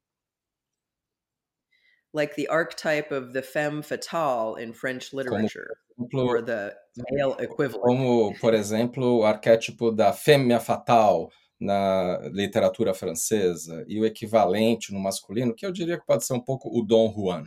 [2.13, 5.67] Like the archetype of the femme fatale in French literature,
[5.99, 6.73] Exemplo, or the
[7.11, 7.83] male equivalent.
[7.83, 14.99] como, por exemplo, o arquétipo da fêmea fatal na literatura francesa e o equivalente no
[14.99, 17.45] masculino, que eu diria que pode ser um pouco o Dom Juan.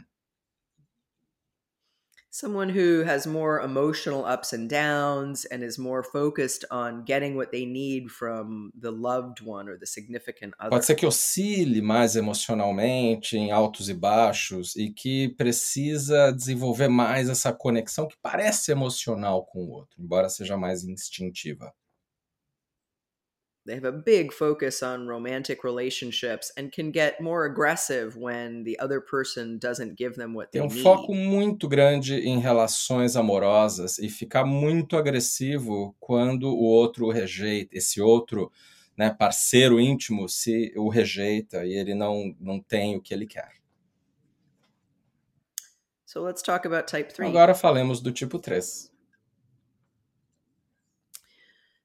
[2.38, 7.50] Someone who has more emotional ups and downs and is more focused on getting what
[7.50, 10.68] they need from the loved one or the significant other.
[10.68, 17.30] Pode ser que oscile mais emocionalmente, em altos e baixos, e que precisa desenvolver mais
[17.30, 21.72] essa conexão que parece emocional com o outro, embora seja mais instintiva.
[23.66, 28.78] They have a big focus on romantic relationships and can get more aggressive when the
[28.78, 30.82] other person doesn't give them what they Tem um need.
[30.84, 37.76] foco muito grande em relações amorosas e ficar muito agressivo quando o outro o rejeita,
[37.76, 38.52] esse outro
[38.96, 43.50] né, parceiro íntimo se o rejeita e ele não, não tem o que ele quer.
[46.04, 47.28] So let's talk about type 3.
[47.28, 48.92] Agora falemos do tipo 3.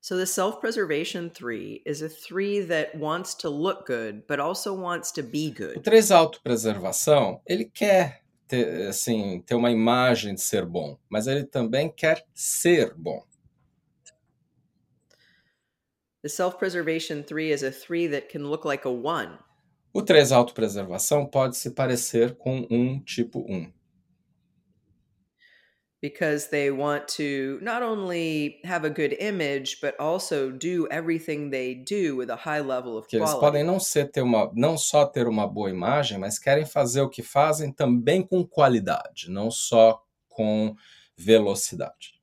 [0.04, 5.12] So the self-preservation 3 is a 3 that wants to look good but also wants
[5.12, 5.84] to be O good.
[5.84, 11.88] 3 autopreservação, ele quer ter, assim, ter uma imagem de ser bom, mas ele também
[11.88, 13.24] quer ser bom.
[16.24, 19.38] The self-preservation 3 is a 3 that can look like a 1.
[19.94, 23.72] O 3 autopreservação pode se parecer com um tipo 1.
[26.02, 31.76] Because they want to not only have a good image but also do everything they
[31.76, 33.40] do with a high level of Que eles quality.
[33.46, 37.10] podem não, ser, ter uma, não só ter uma boa imagem, mas querem fazer o
[37.10, 40.76] que fazem também com qualidade, não só com
[41.16, 42.20] velocidade.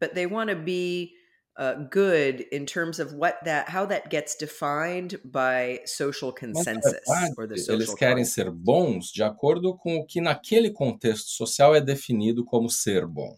[0.00, 1.17] But they want to be
[1.58, 7.00] uh, good in terms of what that how that gets defined by social consensus
[7.36, 8.34] or the verdade, social eles querem consensus.
[8.34, 13.36] ser bons de acordo com o que naquele contexto social é definido como ser bom.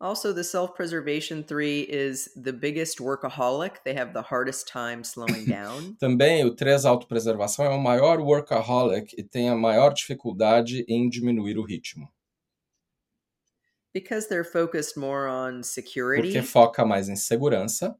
[0.00, 3.82] Also, the self-preservation 3 is the biggest workaholic.
[3.84, 5.96] They have the hardest time slowing down.
[5.98, 11.56] Também o 3 autopreservação é o maior workaholic e tem a maior dificuldade em diminuir
[11.56, 12.06] o ritmo,
[13.94, 17.96] because they're focused more on security porque foca mais em segurança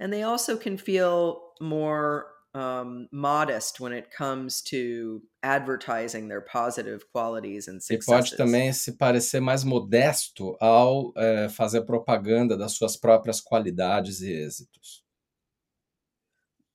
[0.00, 7.04] and they also can feel more um, modest when it comes to advertising their positive
[7.12, 8.30] qualities and e successes.
[8.30, 14.32] pode também se parecer mais modesto ao eh, fazer propaganda das suas próprias qualidades e
[14.32, 15.04] êxitos.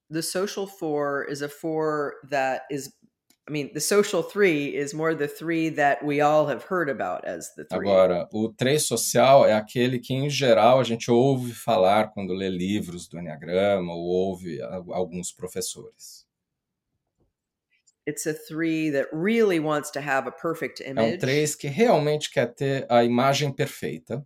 [0.09, 2.93] The social four is a four that is,
[3.45, 7.25] I mean, the social three is more the three that we all have heard about
[7.25, 7.89] as the three.
[7.89, 12.47] Agora, o 3 social é aquele que, em geral, a gente ouve falar quando lê
[12.47, 16.25] livros do Enneagrama ou ouve alguns professores.
[18.07, 21.67] It's a three that really wants to have a perfect É um image, 3 que
[21.67, 24.25] realmente quer ter a imagem perfeita,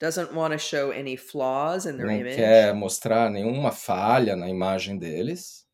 [0.00, 4.48] doesn't want to show any flaws in their não image, quer mostrar nenhuma falha na
[4.48, 5.68] imagem deles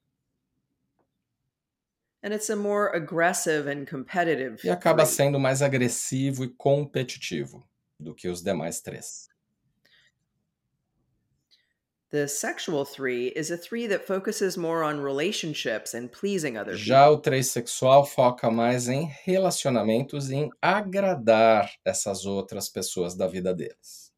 [2.26, 5.14] and it's a more aggressive and competitive e acaba three.
[5.14, 7.64] sendo mais agressivo e competitivo
[8.00, 9.28] do que os demais três.
[12.10, 17.08] The sexual three is a three that focuses more on relationships and pleasing other Já
[17.08, 23.54] o 3 sexual foca mais em relacionamentos e em agradar essas outras pessoas da vida
[23.54, 24.12] deles.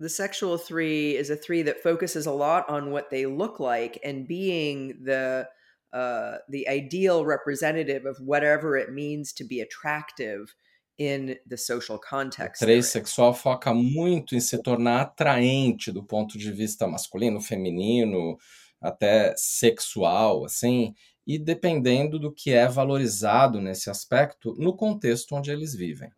[0.00, 4.00] The sexual three is a three that focuses a lot on what they look like
[4.02, 5.48] and being the
[5.92, 10.54] uh, the ideal representative of whatever it means to be attractive
[10.98, 12.62] in the social context.
[12.62, 18.36] O 3 sexual foca muito em se tornar atraente do ponto de vista masculino, feminino,
[18.80, 20.94] até sexual, assim,
[21.26, 26.10] e dependendo do que é valorizado nesse aspecto no contexto onde eles vivem.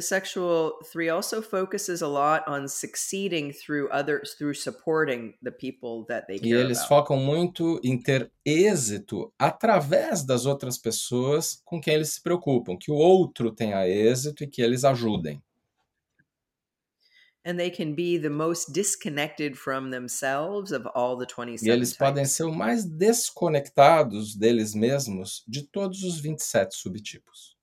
[0.00, 6.06] The sexual three also focuses a lot on succeeding through others, through supporting the people
[6.08, 6.88] that they care E eles about.
[6.88, 12.90] focam muito em ter êxito através das outras pessoas com quem eles se preocupam, que
[12.90, 15.42] o outro tenha êxito e que eles ajudem.
[17.44, 21.94] And they can be the most disconnected from themselves of all the 27 E eles
[21.94, 27.59] podem ser o mais desconectados deles mesmos de todos os 27 subtipos.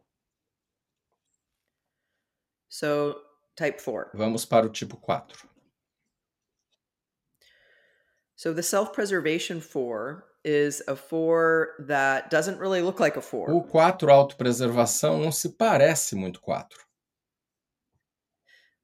[2.79, 3.15] So,
[3.55, 4.11] type 4.
[4.13, 5.49] Vamos para o tipo 4.
[8.35, 13.51] So, the self preservation 4 is a 4 that doesn't really look like a 4.
[13.51, 16.85] O 4 autopreservação não se parece muito 4.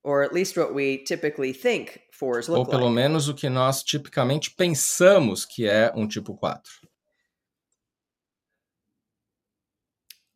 [0.05, 2.95] or at least what we typically think fours Ou look pelo like.
[2.95, 6.69] menos o que nós tipicamente pensamos que é um tipo 4.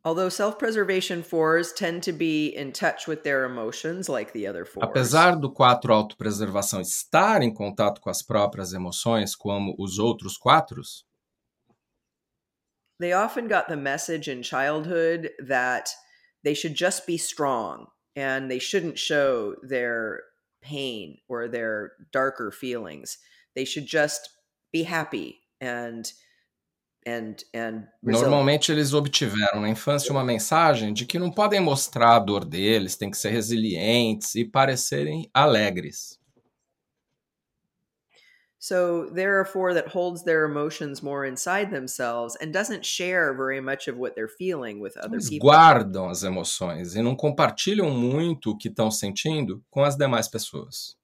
[0.06, 4.64] Although self preservation fours tend to be in touch with their emotions like the other
[4.64, 10.38] fours, Apesar do 4 autopreservação estar em contato com as próprias emoções como os outros
[10.38, 10.82] 4,
[13.00, 15.89] they often got the message in childhood that
[16.43, 20.24] they should just be strong and they shouldn't show their
[20.62, 23.18] pain or their darker feelings.
[23.56, 24.30] They should just
[24.72, 26.18] be happy and and and resilient.
[28.03, 32.95] Normalmente eles obtiveram na infância uma mensagem de que não podem mostrar a dor deles,
[32.95, 36.20] têm que ser resilientes e parecerem alegres.
[38.60, 39.08] So
[39.45, 44.14] four that holds their emotions more inside themselves and doesn't share very much of what
[44.14, 45.47] they're feeling with other Eles people.
[45.47, 50.97] guardam as emoções e não compartilham muito o que estão sentindo com as demais pessoas.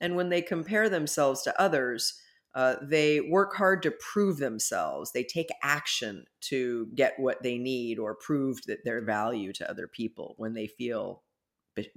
[0.00, 2.20] And when they compare themselves to others,
[2.54, 5.12] uh, they work hard to prove themselves.
[5.12, 9.88] They take action to get what they need or prove that their value to other
[9.88, 11.22] people when they feel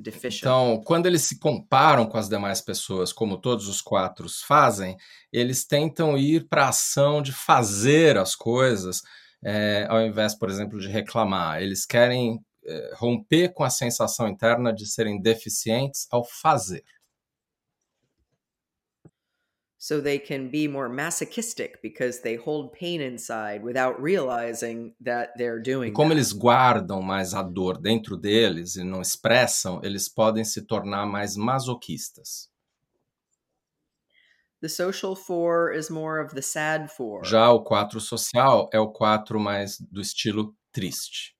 [0.01, 0.41] deficient.
[0.41, 4.97] Então, quando eles se comparam com as demais pessoas, como todos os quatro fazem,
[5.31, 9.03] eles tentam ir para a ação de fazer as coisas,
[9.43, 11.61] é, ao invés, por exemplo, de reclamar.
[11.61, 16.83] Eles querem é, romper com a sensação interna de serem deficientes ao fazer.
[19.87, 25.59] So they can be more masochistic because they hold pain inside without realizing that they're
[25.59, 26.17] E doing como that.
[26.17, 31.37] eles guardam mais a dor dentro deles e não expressam, eles podem se tornar mais
[31.37, 32.49] masoquistas.
[34.61, 37.23] The social four is more of the sad four.
[37.23, 41.36] Já o 4 social é o 4 mais do estilo triste.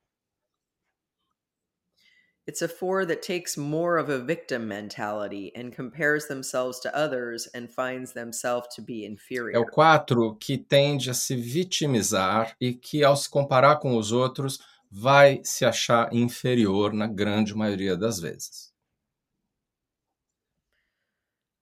[2.47, 7.47] It's a four that takes more of a victim mentality and compares themselves to others
[7.53, 9.59] and finds themselves to be É inferior.
[9.59, 14.59] o 4 que tende a se vitimizar e que, ao se comparar com os outros,
[14.89, 18.66] vai se achar inferior na grande maioria das vezes.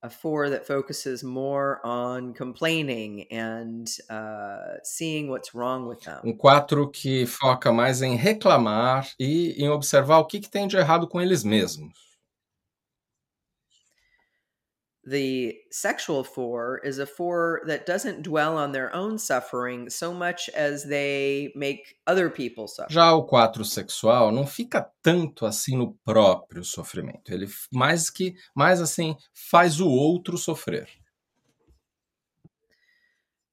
[0.06, 6.22] A four that focuses more on complaining and uh, seeing what's wrong with them.
[6.24, 10.78] Um 4 que foca mais em reclamar e em observar o que, que tem de
[10.78, 12.05] errado com eles mesmos.
[15.08, 20.49] The sexual four is a four that doesn't dwell on their own suffering so much
[20.49, 22.91] as they make other people suffer.
[22.91, 27.32] Já o 4 sexual não fica tanto assim no próprio sofrimento.
[27.32, 30.88] Ele mais que mais assim faz o outro sofrer.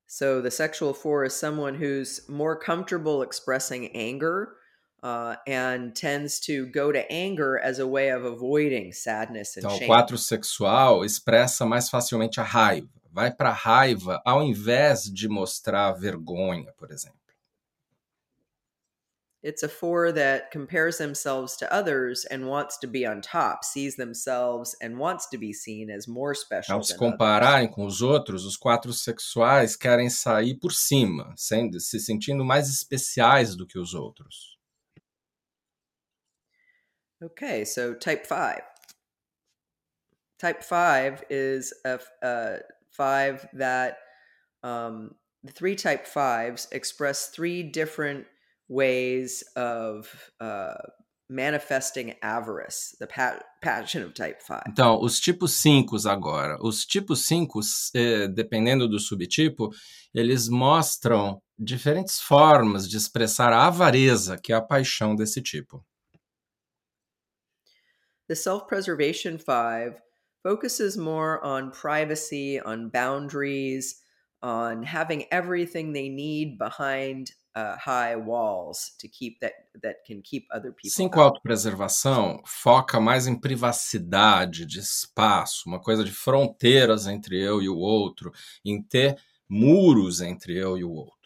[0.07, 4.57] So the sexual four is someone who's more comfortable expressing anger
[5.03, 9.75] uh, and tends to go to anger as a way of avoiding sadness and Então,
[9.75, 9.89] o shame.
[9.89, 12.89] 4 sexual expressa mais facilmente a raiva.
[13.11, 17.21] Vai para a raiva ao invés de mostrar vergonha, por exemplo.
[19.45, 23.97] It's a four that compares themselves to others and wants to be on top, sees
[23.97, 27.11] themselves and wants to be seen as more special Ao se than others.
[27.11, 32.69] compararem com os outros, os quatro sexuais querem sair por cima, sendo, se sentindo mais
[32.69, 34.52] especiais do que os outros.
[37.23, 38.63] Okay, so type five.
[40.41, 42.59] Type five is a, a
[42.91, 43.99] five that
[44.65, 45.15] um,
[45.45, 48.27] the three type fives express three different
[48.69, 50.09] ways of
[50.41, 50.75] uh,
[51.33, 54.63] manifesting avarice, the pa passion of type 5.
[54.69, 56.59] Então, os tipos 5 agora.
[56.61, 57.61] Os tipos 5,
[57.95, 59.71] eh, dependendo do subtipo,
[60.15, 65.85] eles mostram diferentes formas de expressar a avareza, que é a paixão desse tipo.
[68.29, 70.01] The self-preservation 5
[70.43, 74.01] focuses more on privacy, on boundaries,
[74.43, 79.53] on having everything they need behind uh, high walls to keep that
[79.83, 80.91] that can keep other people.
[80.91, 87.69] Cinco autopreservação foca mais em privacidade, de espaço, uma coisa de fronteiras entre eu e
[87.69, 88.33] o outro,
[88.65, 89.17] em ter
[89.49, 91.22] muros entre eu e o outro.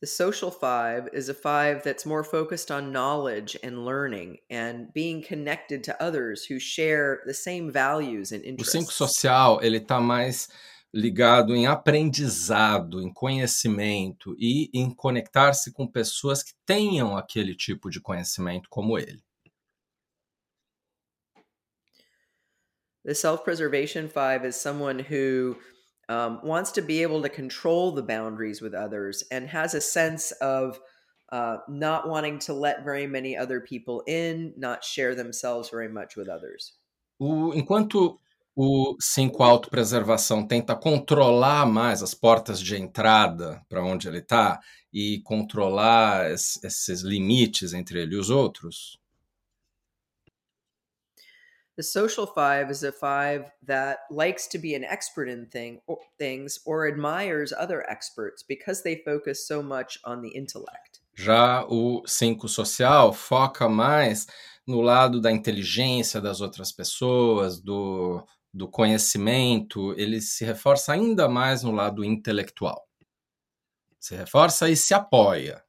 [0.00, 5.22] The social five is a five that's more focused on knowledge and learning and being
[5.22, 8.76] connected to others who share the same values and interests.
[8.76, 10.48] O cinco social, ele tá mais
[10.94, 18.00] ligado em aprendizado, em conhecimento e em conectar-se com pessoas que tenham aquele tipo de
[18.00, 19.20] conhecimento como ele.
[23.04, 25.56] The self-preservation five is someone who
[26.08, 30.32] um, wants to be able to control the boundaries with others and has a sense
[30.40, 30.80] of
[31.30, 36.16] uh, not wanting to let very many other people in, not share themselves very much
[36.16, 36.72] with others.
[37.20, 38.18] O, enquanto
[38.56, 44.60] o 5 autopreservação tenta controlar mais as portas de entrada para onde ele está
[44.92, 48.98] e controlar esses limites entre ele e os outros.
[51.78, 55.98] The social five is a five that likes to be an expert in thing, or,
[56.18, 60.98] things or admires other experts because they focus so much on the intellect.
[61.16, 64.26] Já o 5 social foca mais
[64.66, 71.62] no lado da inteligência das outras pessoas, do do conhecimento, ele se reforça ainda mais
[71.62, 72.88] no lado intelectual.
[74.00, 75.62] Se reforça e se apoia.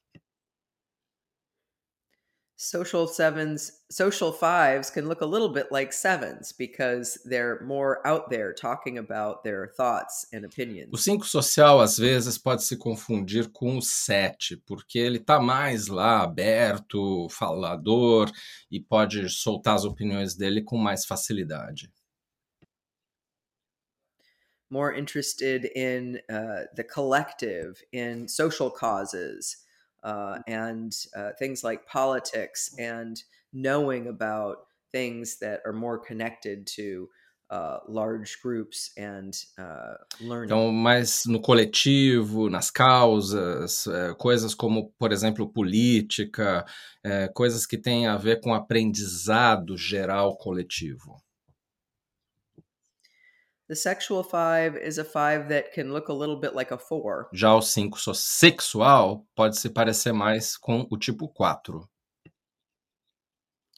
[2.61, 8.29] Social sevens, social fives can look a little bit like sevens because they're more out
[8.29, 10.89] there talking about their thoughts and opinions.
[10.91, 15.87] O 5 social às vezes pode se confundir com o 7, porque ele está mais
[15.87, 18.29] lá aberto, falador
[18.69, 21.89] e pode soltar as opiniões dele com mais facilidade
[24.71, 29.65] more interested in uh, the collective, in social causes,
[30.03, 33.21] uh, and uh, things like politics, and
[33.53, 34.57] knowing about
[34.91, 37.09] things that are more connected to
[37.49, 40.45] uh, large groups and uh, learning.
[40.45, 46.65] Então, mais no coletivo, nas causas, é, coisas como, por exemplo, política,
[47.03, 51.15] é, coisas que têm a ver com aprendizado geral coletivo.
[53.69, 57.29] The sexual five is a five that can look a little bit like a four.
[57.31, 61.87] Já o 5 sexual pode se parecer mais com o tipo 4.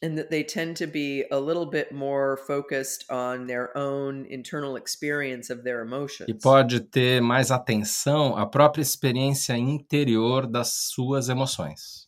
[0.02, 4.76] And that they tend to be a little bit more focused on their own internal
[4.76, 6.26] experience of their emotions.
[6.26, 12.01] E pode ter mais atenção à própria experiência interior das suas emoções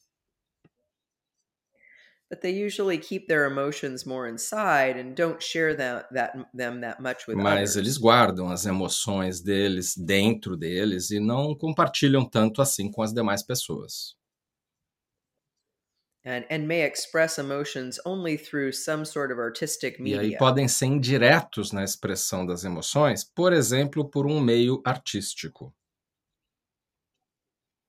[2.35, 7.01] but they usually keep their emotions more inside and don't share that, that them that
[7.01, 7.77] much with Mas others.
[7.77, 13.45] eles guardam as emoções deles dentro deles e não compartilham tanto assim com as demais
[13.45, 14.17] pessoas.
[16.27, 20.23] And, and may express emotions only through some sort of artistic media.
[20.23, 25.73] E aí podem ser indiretos na expressão das emoções, por exemplo, por um meio artístico.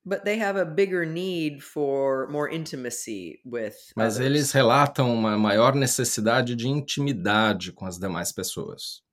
[0.06, 4.26] But they have a bigger need for more intimacy with Mas others.
[4.26, 9.04] eles relatam uma maior necessidade de intimidade com as demais pessoas.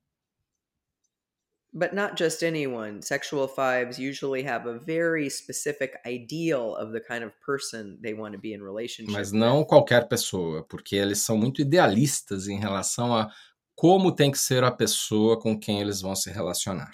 [1.74, 3.00] But not just anyone.
[3.00, 8.34] Sexual fives usually have a very specific ideal of the kind of person they want
[8.34, 9.10] to be in relationship.
[9.10, 13.32] Mas não qualquer pessoa, porque eles são muito idealistas em relação a
[13.74, 16.92] como tem que ser a pessoa com quem eles vão se relacionar.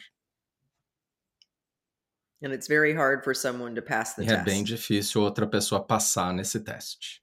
[2.40, 4.40] And it's very hard for someone to pass the E test.
[4.40, 7.20] é bem difícil outra pessoa passar nesse teste.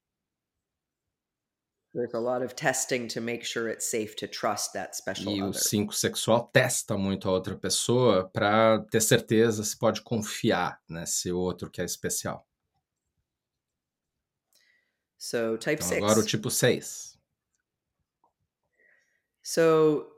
[1.94, 5.42] There's a lot of testing to make sure it's safe to trust that special E
[5.42, 5.58] o other.
[5.58, 11.72] 5 sexual testa muito a outra pessoa para ter certeza se pode confiar nesse outro
[11.72, 12.46] que é especial.
[15.18, 16.04] So type Então, six.
[16.04, 17.18] agora o tipo 6.
[19.42, 20.12] So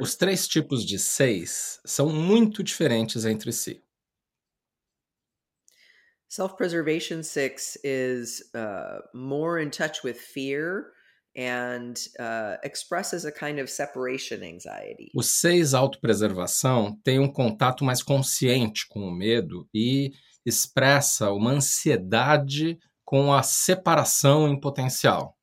[0.00, 3.82] Os três tipos de 6 são muito diferentes entre si.
[6.28, 10.92] Self preservation six is uh, more in touch with fear
[11.34, 15.10] and uh, expresses a kind of separation anxiety.
[15.14, 20.12] O 6 autopreservação tem um contato mais consciente com o medo e
[20.44, 25.37] expressa uma ansiedade com a separação em potencial.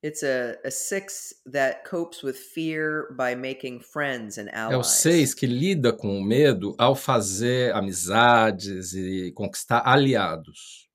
[0.00, 4.74] It's a, a six that copes with fear by making friends and allies.
[4.74, 10.88] É o 6 que lida com o medo ao fazer amizades e conquistar aliados.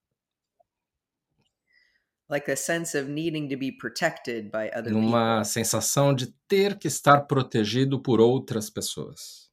[2.30, 5.52] Like a sense of needing to be protected by other Numa people.
[5.52, 9.52] sensação de ter que estar protegido por outras pessoas.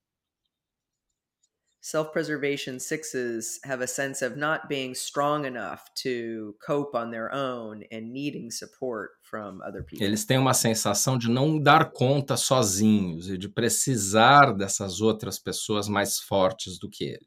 [1.82, 7.32] Self preservation sixes have a sense of not being strong enough to cope on their
[7.32, 10.06] own and needing support from other people.
[10.06, 15.88] Eles têm uma sensação de não dar conta sozinhos e de precisar dessas outras pessoas
[15.88, 17.26] mais fortes do que ele.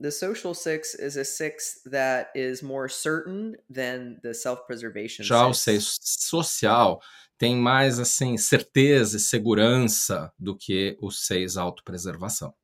[0.00, 5.46] The social six is a six that is more certain than the self preservation Já
[5.46, 5.54] o.
[5.54, 7.00] 6 social
[7.42, 12.54] tem mais assim certeza e segurança do que o 6 autopreservação.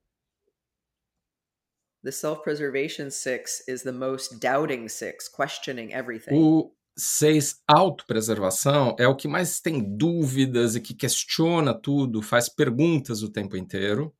[2.05, 6.33] The self preservation six is the most doubting six, questioning everything.
[6.33, 13.20] O 6 autopreservação é o que mais tem dúvidas e que questiona tudo, faz perguntas
[13.24, 14.14] o tempo inteiro.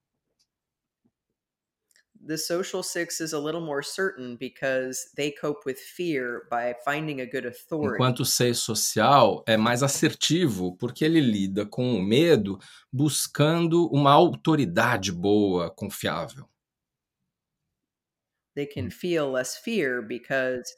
[2.29, 7.23] The social six is a little more certain because they cope with fear by finding
[7.23, 7.95] a good authority.
[7.95, 12.59] Enquanto o 6 social é mais assertivo, porque ele lida com o medo
[12.93, 16.47] buscando uma autoridade boa, confiável.
[18.55, 20.71] They can feel less fear because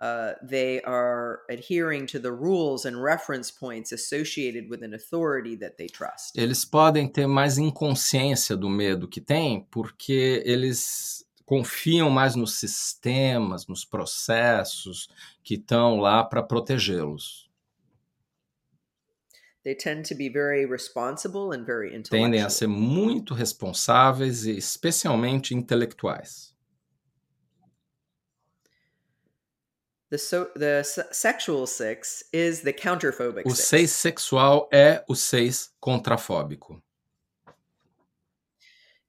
[0.00, 5.76] uh, they are adhering to the rules and reference points associated with an authority that
[5.76, 6.36] they trust.
[6.36, 13.66] Eles podem ter mais inconsciência do medo que têm, porque eles confiam mais nos sistemas,
[13.66, 15.08] nos processos
[15.42, 17.48] que estão lá para protegê-los.
[19.64, 25.54] They tend to be very responsible and very Tendem a ser muito responsáveis e especialmente
[25.54, 26.54] intelectuais.
[30.10, 33.50] The so the se- sexual six is the counterphobic O.
[33.54, 36.82] 6 sexual é o 6 contrafóbico.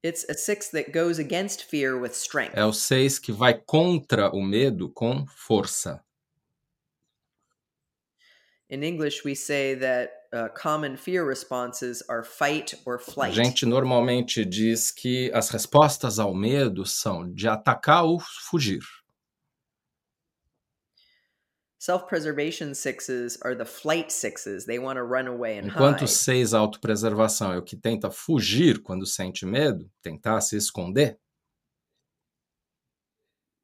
[0.04, 2.56] It's a six that goes against fear with strength.
[2.58, 6.02] É o 6 que vai contra o medo com força.
[8.70, 13.34] In English, we say that uh, common fear responses are fight or A flight.
[13.36, 18.80] gente normalmente diz que as respostas ao medo são de atacar ou fugir.
[21.80, 24.66] Self-preservation sixes are the flight sixes.
[24.66, 26.12] They want to run away and Enquanto o hide.
[26.12, 31.18] 6 autopreservação é o que tenta fugir quando sente medo, tentar se esconder,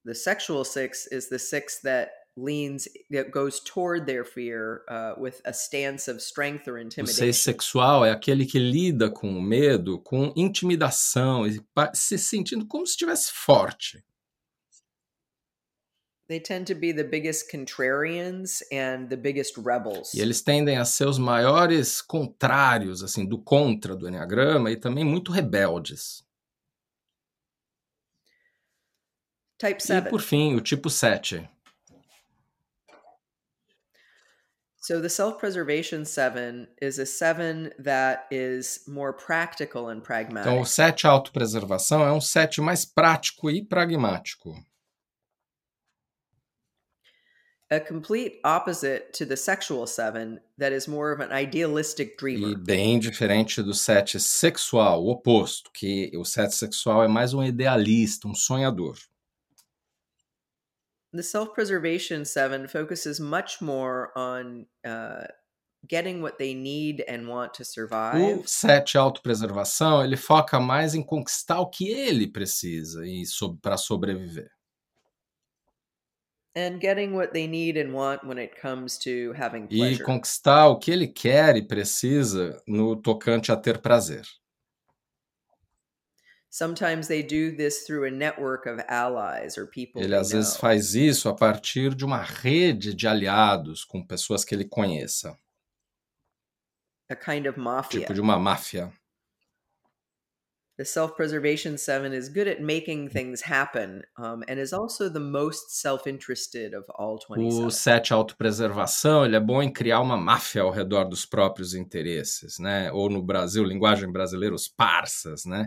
[0.05, 5.41] The sexual six is the six that leans, that goes toward their fear uh, with
[5.45, 7.34] a stance of strength or o 6 intimidation.
[7.34, 11.59] sexual é aquele que lida com o medo com intimidação e
[11.95, 14.05] se sentindo como se estivesse forte.
[16.28, 20.13] They tend to be the biggest contrarians and the biggest rebels.
[20.13, 25.03] E eles tendem a ser os maiores contrários assim do contra do Enneagrama e também
[25.03, 26.26] muito rebeldes.
[29.59, 30.09] Type E 7.
[30.09, 31.47] por fim, o tipo 7.
[34.82, 40.47] So the self-preservation seven is a seven that is more practical and pragmatic.
[40.47, 44.53] Então, o 7 autopreservação é um 7 mais prático e pragmático.
[47.72, 52.57] A complete opposite to the sexual seven that is more of an idealistic E dreamer.
[52.57, 58.28] bem diferente do 7 sexual, o oposto, que o 7 sexual é mais um idealista,
[58.28, 58.95] um sonhador.
[61.11, 65.26] The self-preservation seven focuses much more on uh,
[65.89, 68.41] getting what they need and want to survive.
[68.41, 73.24] O 7 autopreservação, ele foca mais em conquistar o que ele precisa e
[73.61, 74.55] para sobreviver.
[76.56, 80.03] And getting what they need and want when it comes to having E pleasure.
[80.06, 84.24] conquistar o que ele quer e precisa no tocante a ter prazer.
[86.49, 90.95] Sometimes they do this through a network of allies or people Ele às vezes faz
[90.95, 95.38] isso a partir de uma rede de aliados com pessoas que ele conheça,
[97.12, 97.99] a kind of mafia.
[97.99, 98.89] tipo de uma máfia.
[100.78, 105.21] The self preservation seven is good at making things happen um, and is also the
[105.21, 107.71] most self interested of all O 27.
[107.71, 112.91] 7 autopreservação, ele é bom em criar uma máfia ao redor dos próprios interesses, né?
[112.91, 115.65] Ou no Brasil, linguagem brasileira, os parsas, né?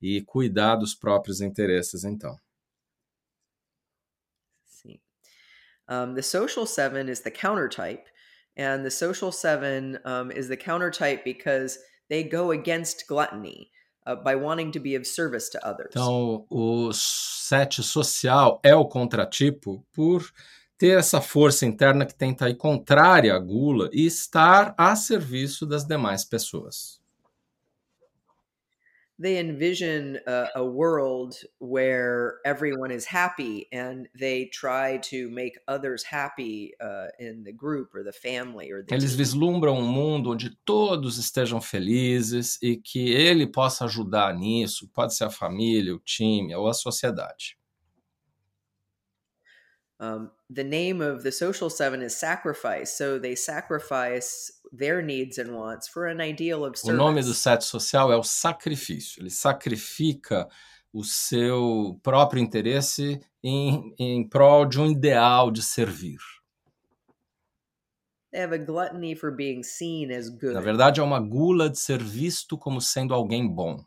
[0.00, 2.36] E cuidar dos próprios interesses, então.
[4.66, 5.00] Sim.
[5.88, 8.04] Um, the social seven is the counter type,
[8.58, 11.78] and the social seven um, is the counter type because
[12.10, 13.70] they go against gluttony.
[14.10, 15.90] Uh, by wanting to be of service to others.
[15.90, 20.28] Então, o sete social é o contratipo por
[20.76, 25.84] ter essa força interna que tenta ir contrária à gula e estar a serviço das
[25.84, 26.99] demais pessoas.
[29.20, 36.02] They envision a, a, world where everyone is happy and they try to make others
[36.02, 40.56] happy uh, in the group or the family or the Eles vislumbram um mundo onde
[40.64, 46.54] todos estejam felizes e que ele possa ajudar nisso, pode ser a família, o time
[46.54, 47.59] ou a sociedade.
[50.00, 55.54] Um, the name of the social seven is sacrifice, so they sacrifice their needs and
[55.54, 56.94] wants for an ideal of service.
[56.94, 59.20] O nome do sete social é o sacrifício.
[59.20, 60.48] Ele sacrifica
[60.90, 66.18] o seu próprio interesse em, em prol de um ideal de servir.
[68.32, 70.54] They have a gluttony for being seen as good.
[70.54, 73.84] Na verdade, é uma gula de ser visto como sendo alguém bom.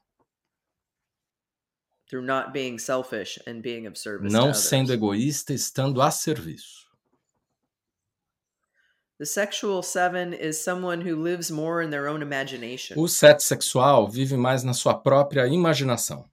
[2.09, 6.83] Through not being selfish and being of service Não sendo egoísta, estando a serviço.
[9.19, 12.99] The sexual seven is someone who lives more in their own imagination.
[12.99, 16.29] O sete sexual vive mais na sua própria imaginação.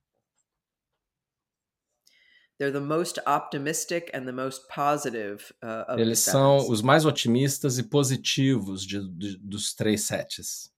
[2.59, 7.79] They're the most optimistic and the most positive uh, of Eles são os mais otimistas
[7.79, 10.71] e positivos de, de, dos três setes.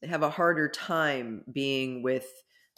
[0.00, 2.24] They have a harder time being with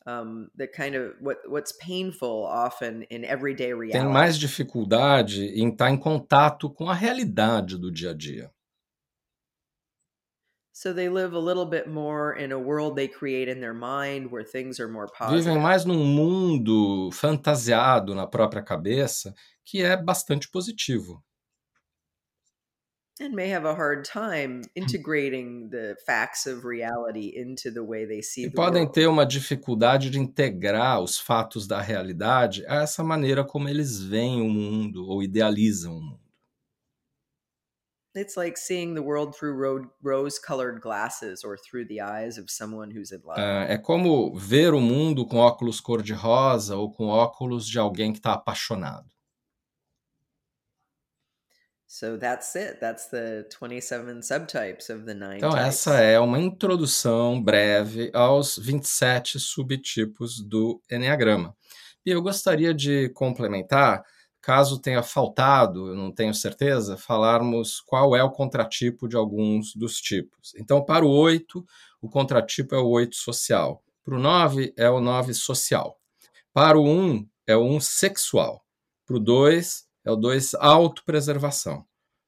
[0.07, 3.99] um, the kind of what what's painful often in everyday reality.
[3.99, 8.51] Tem mais dificuldade em estar em contato com a realidade do dia a dia.
[10.73, 14.31] So they live a little bit more in a world they create in their mind
[14.31, 15.45] where things are more positive.
[15.45, 19.35] Vivem mais num mundo fantasiado na própria cabeça
[19.65, 21.23] que é bastante positivo
[23.21, 28.23] and may have a hard time integrating the facts of reality into the way they
[28.23, 28.95] see e the podem world.
[28.95, 34.41] ter uma dificuldade de integrar os fatos da realidade a essa maneira como eles veem
[34.41, 36.21] o mundo ou idealizam o mundo.
[38.17, 39.55] It's like seeing the world through
[40.03, 43.39] rose-colored glasses or through the eyes of someone who's in love.
[43.41, 48.19] É, é como ver o mundo com óculos cor-de-rosa ou com óculos de alguém que
[48.19, 49.07] está apaixonado.
[51.93, 52.79] So that's it.
[52.79, 55.67] That's the 27 subtypes of the nine Então types.
[55.67, 61.53] essa é uma introdução breve aos 27 subtipos do Enneagrama.
[62.07, 64.05] E eu gostaria de complementar,
[64.41, 70.01] caso tenha faltado, eu não tenho certeza, falarmos qual é o contratipo de alguns dos
[70.01, 70.55] tipos.
[70.57, 71.67] Então, para o 8,
[72.01, 73.83] o contratipo é o 8 social.
[74.05, 75.99] Para o 9, é o 9 social.
[76.53, 78.65] Para o 1, é o 1 sexual.
[79.05, 81.85] Para o 2, é o 2 autopreservação.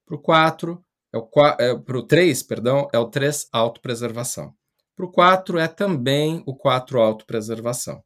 [0.07, 4.55] Para o 4, é o é, para o 3, perdão, é o 3 autopreservação.
[4.97, 8.03] Para o 4 é também o 4 autopreservação.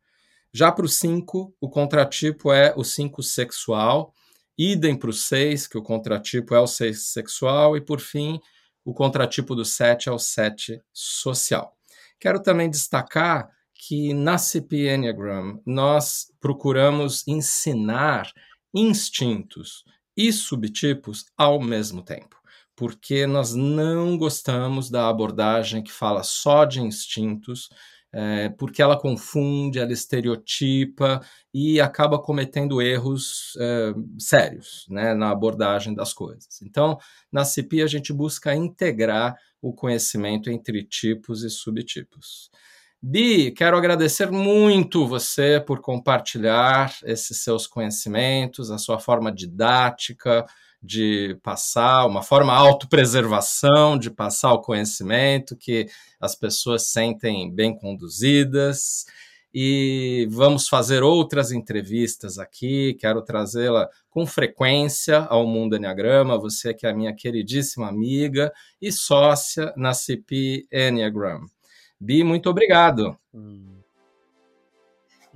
[0.53, 4.15] Já para o 5, o contratipo é o 5 sexual,
[4.57, 8.41] idem para o 6, que o contratipo é o 6 sexual, e por fim,
[8.85, 11.77] o contratipo do 7 é o 7 social.
[12.19, 18.33] Quero também destacar que na CP Enneagram nós procuramos ensinar
[18.77, 22.37] instintos e subtipos ao mesmo tempo,
[22.77, 27.71] porque nós não gostamos da abordagem que fala só de instintos,
[28.13, 31.21] é, porque ela confunde, ela estereotipa
[31.53, 36.63] e acaba cometendo erros é, sérios né, na abordagem das coisas.
[36.63, 36.99] Então,
[37.33, 42.51] na CPI, a gente busca integrar o conhecimento entre tipos e subtipos.
[43.03, 50.45] Bi, quero agradecer muito você por compartilhar esses seus conhecimentos, a sua forma didática
[50.83, 55.87] de passar, uma forma autopreservação de passar o conhecimento, que
[56.21, 59.05] as pessoas sentem bem conduzidas.
[59.55, 62.95] E vamos fazer outras entrevistas aqui.
[63.01, 66.39] Quero trazê-la com frequência ao Mundo Enneagrama.
[66.39, 71.56] Você que é a minha queridíssima amiga e sócia na CP Enneagram.
[72.01, 73.17] Bi, muito obrigado.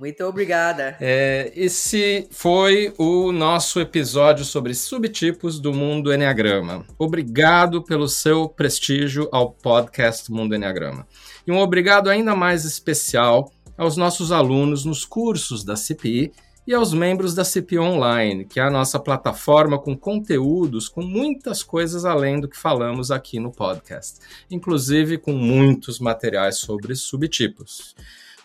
[0.01, 0.97] Muito obrigada.
[0.99, 6.83] É, esse foi o nosso episódio sobre subtipos do Mundo Enneagrama.
[6.97, 11.07] Obrigado pelo seu prestígio ao podcast Mundo Enneagrama.
[11.45, 16.31] E um obrigado ainda mais especial aos nossos alunos nos cursos da CPI
[16.65, 21.63] e aos membros da CP Online, que é a nossa plataforma com conteúdos, com muitas
[21.63, 27.95] coisas além do que falamos aqui no podcast, inclusive com muitos materiais sobre subtipos.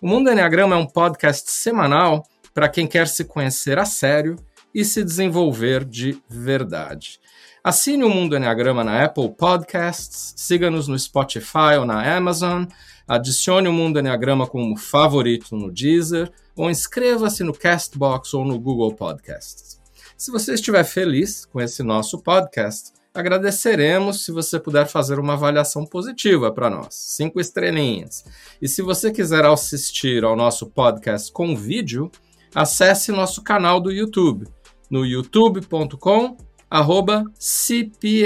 [0.00, 4.36] O Mundo Enneagrama é um podcast semanal para quem quer se conhecer a sério
[4.74, 7.20] e se desenvolver de verdade.
[7.62, 12.64] Assine o Mundo Enneagrama na Apple Podcasts, siga-nos no Spotify ou na Amazon,
[13.06, 18.94] adicione o Mundo Enneagrama como favorito no Deezer ou inscreva-se no Castbox ou no Google
[18.94, 19.80] Podcasts.
[20.16, 25.84] Se você estiver feliz com esse nosso podcast, agradeceremos se você puder fazer uma avaliação
[25.84, 28.24] positiva para nós, cinco estrelinhas.
[28.60, 32.10] E se você quiser assistir ao nosso podcast com vídeo,
[32.54, 34.46] acesse nosso canal do YouTube
[34.90, 36.36] no youtube.com
[36.70, 38.24] arroba CP,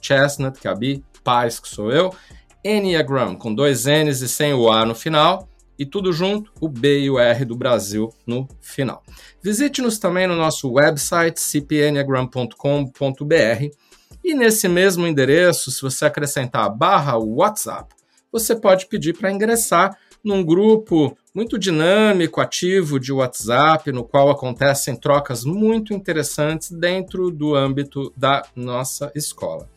[0.00, 2.14] Chestnut, Cabi, Paz, que sou eu,
[2.68, 5.48] Enneagram, com dois N's e sem o A no final,
[5.78, 9.02] e tudo junto, o B e o R do Brasil no final.
[9.40, 13.70] Visite-nos também no nosso website cpenneagram.com.br
[14.24, 17.94] e nesse mesmo endereço, se você acrescentar barra WhatsApp,
[18.30, 24.96] você pode pedir para ingressar num grupo muito dinâmico, ativo de WhatsApp, no qual acontecem
[24.96, 29.68] trocas muito interessantes dentro do âmbito da nossa escola.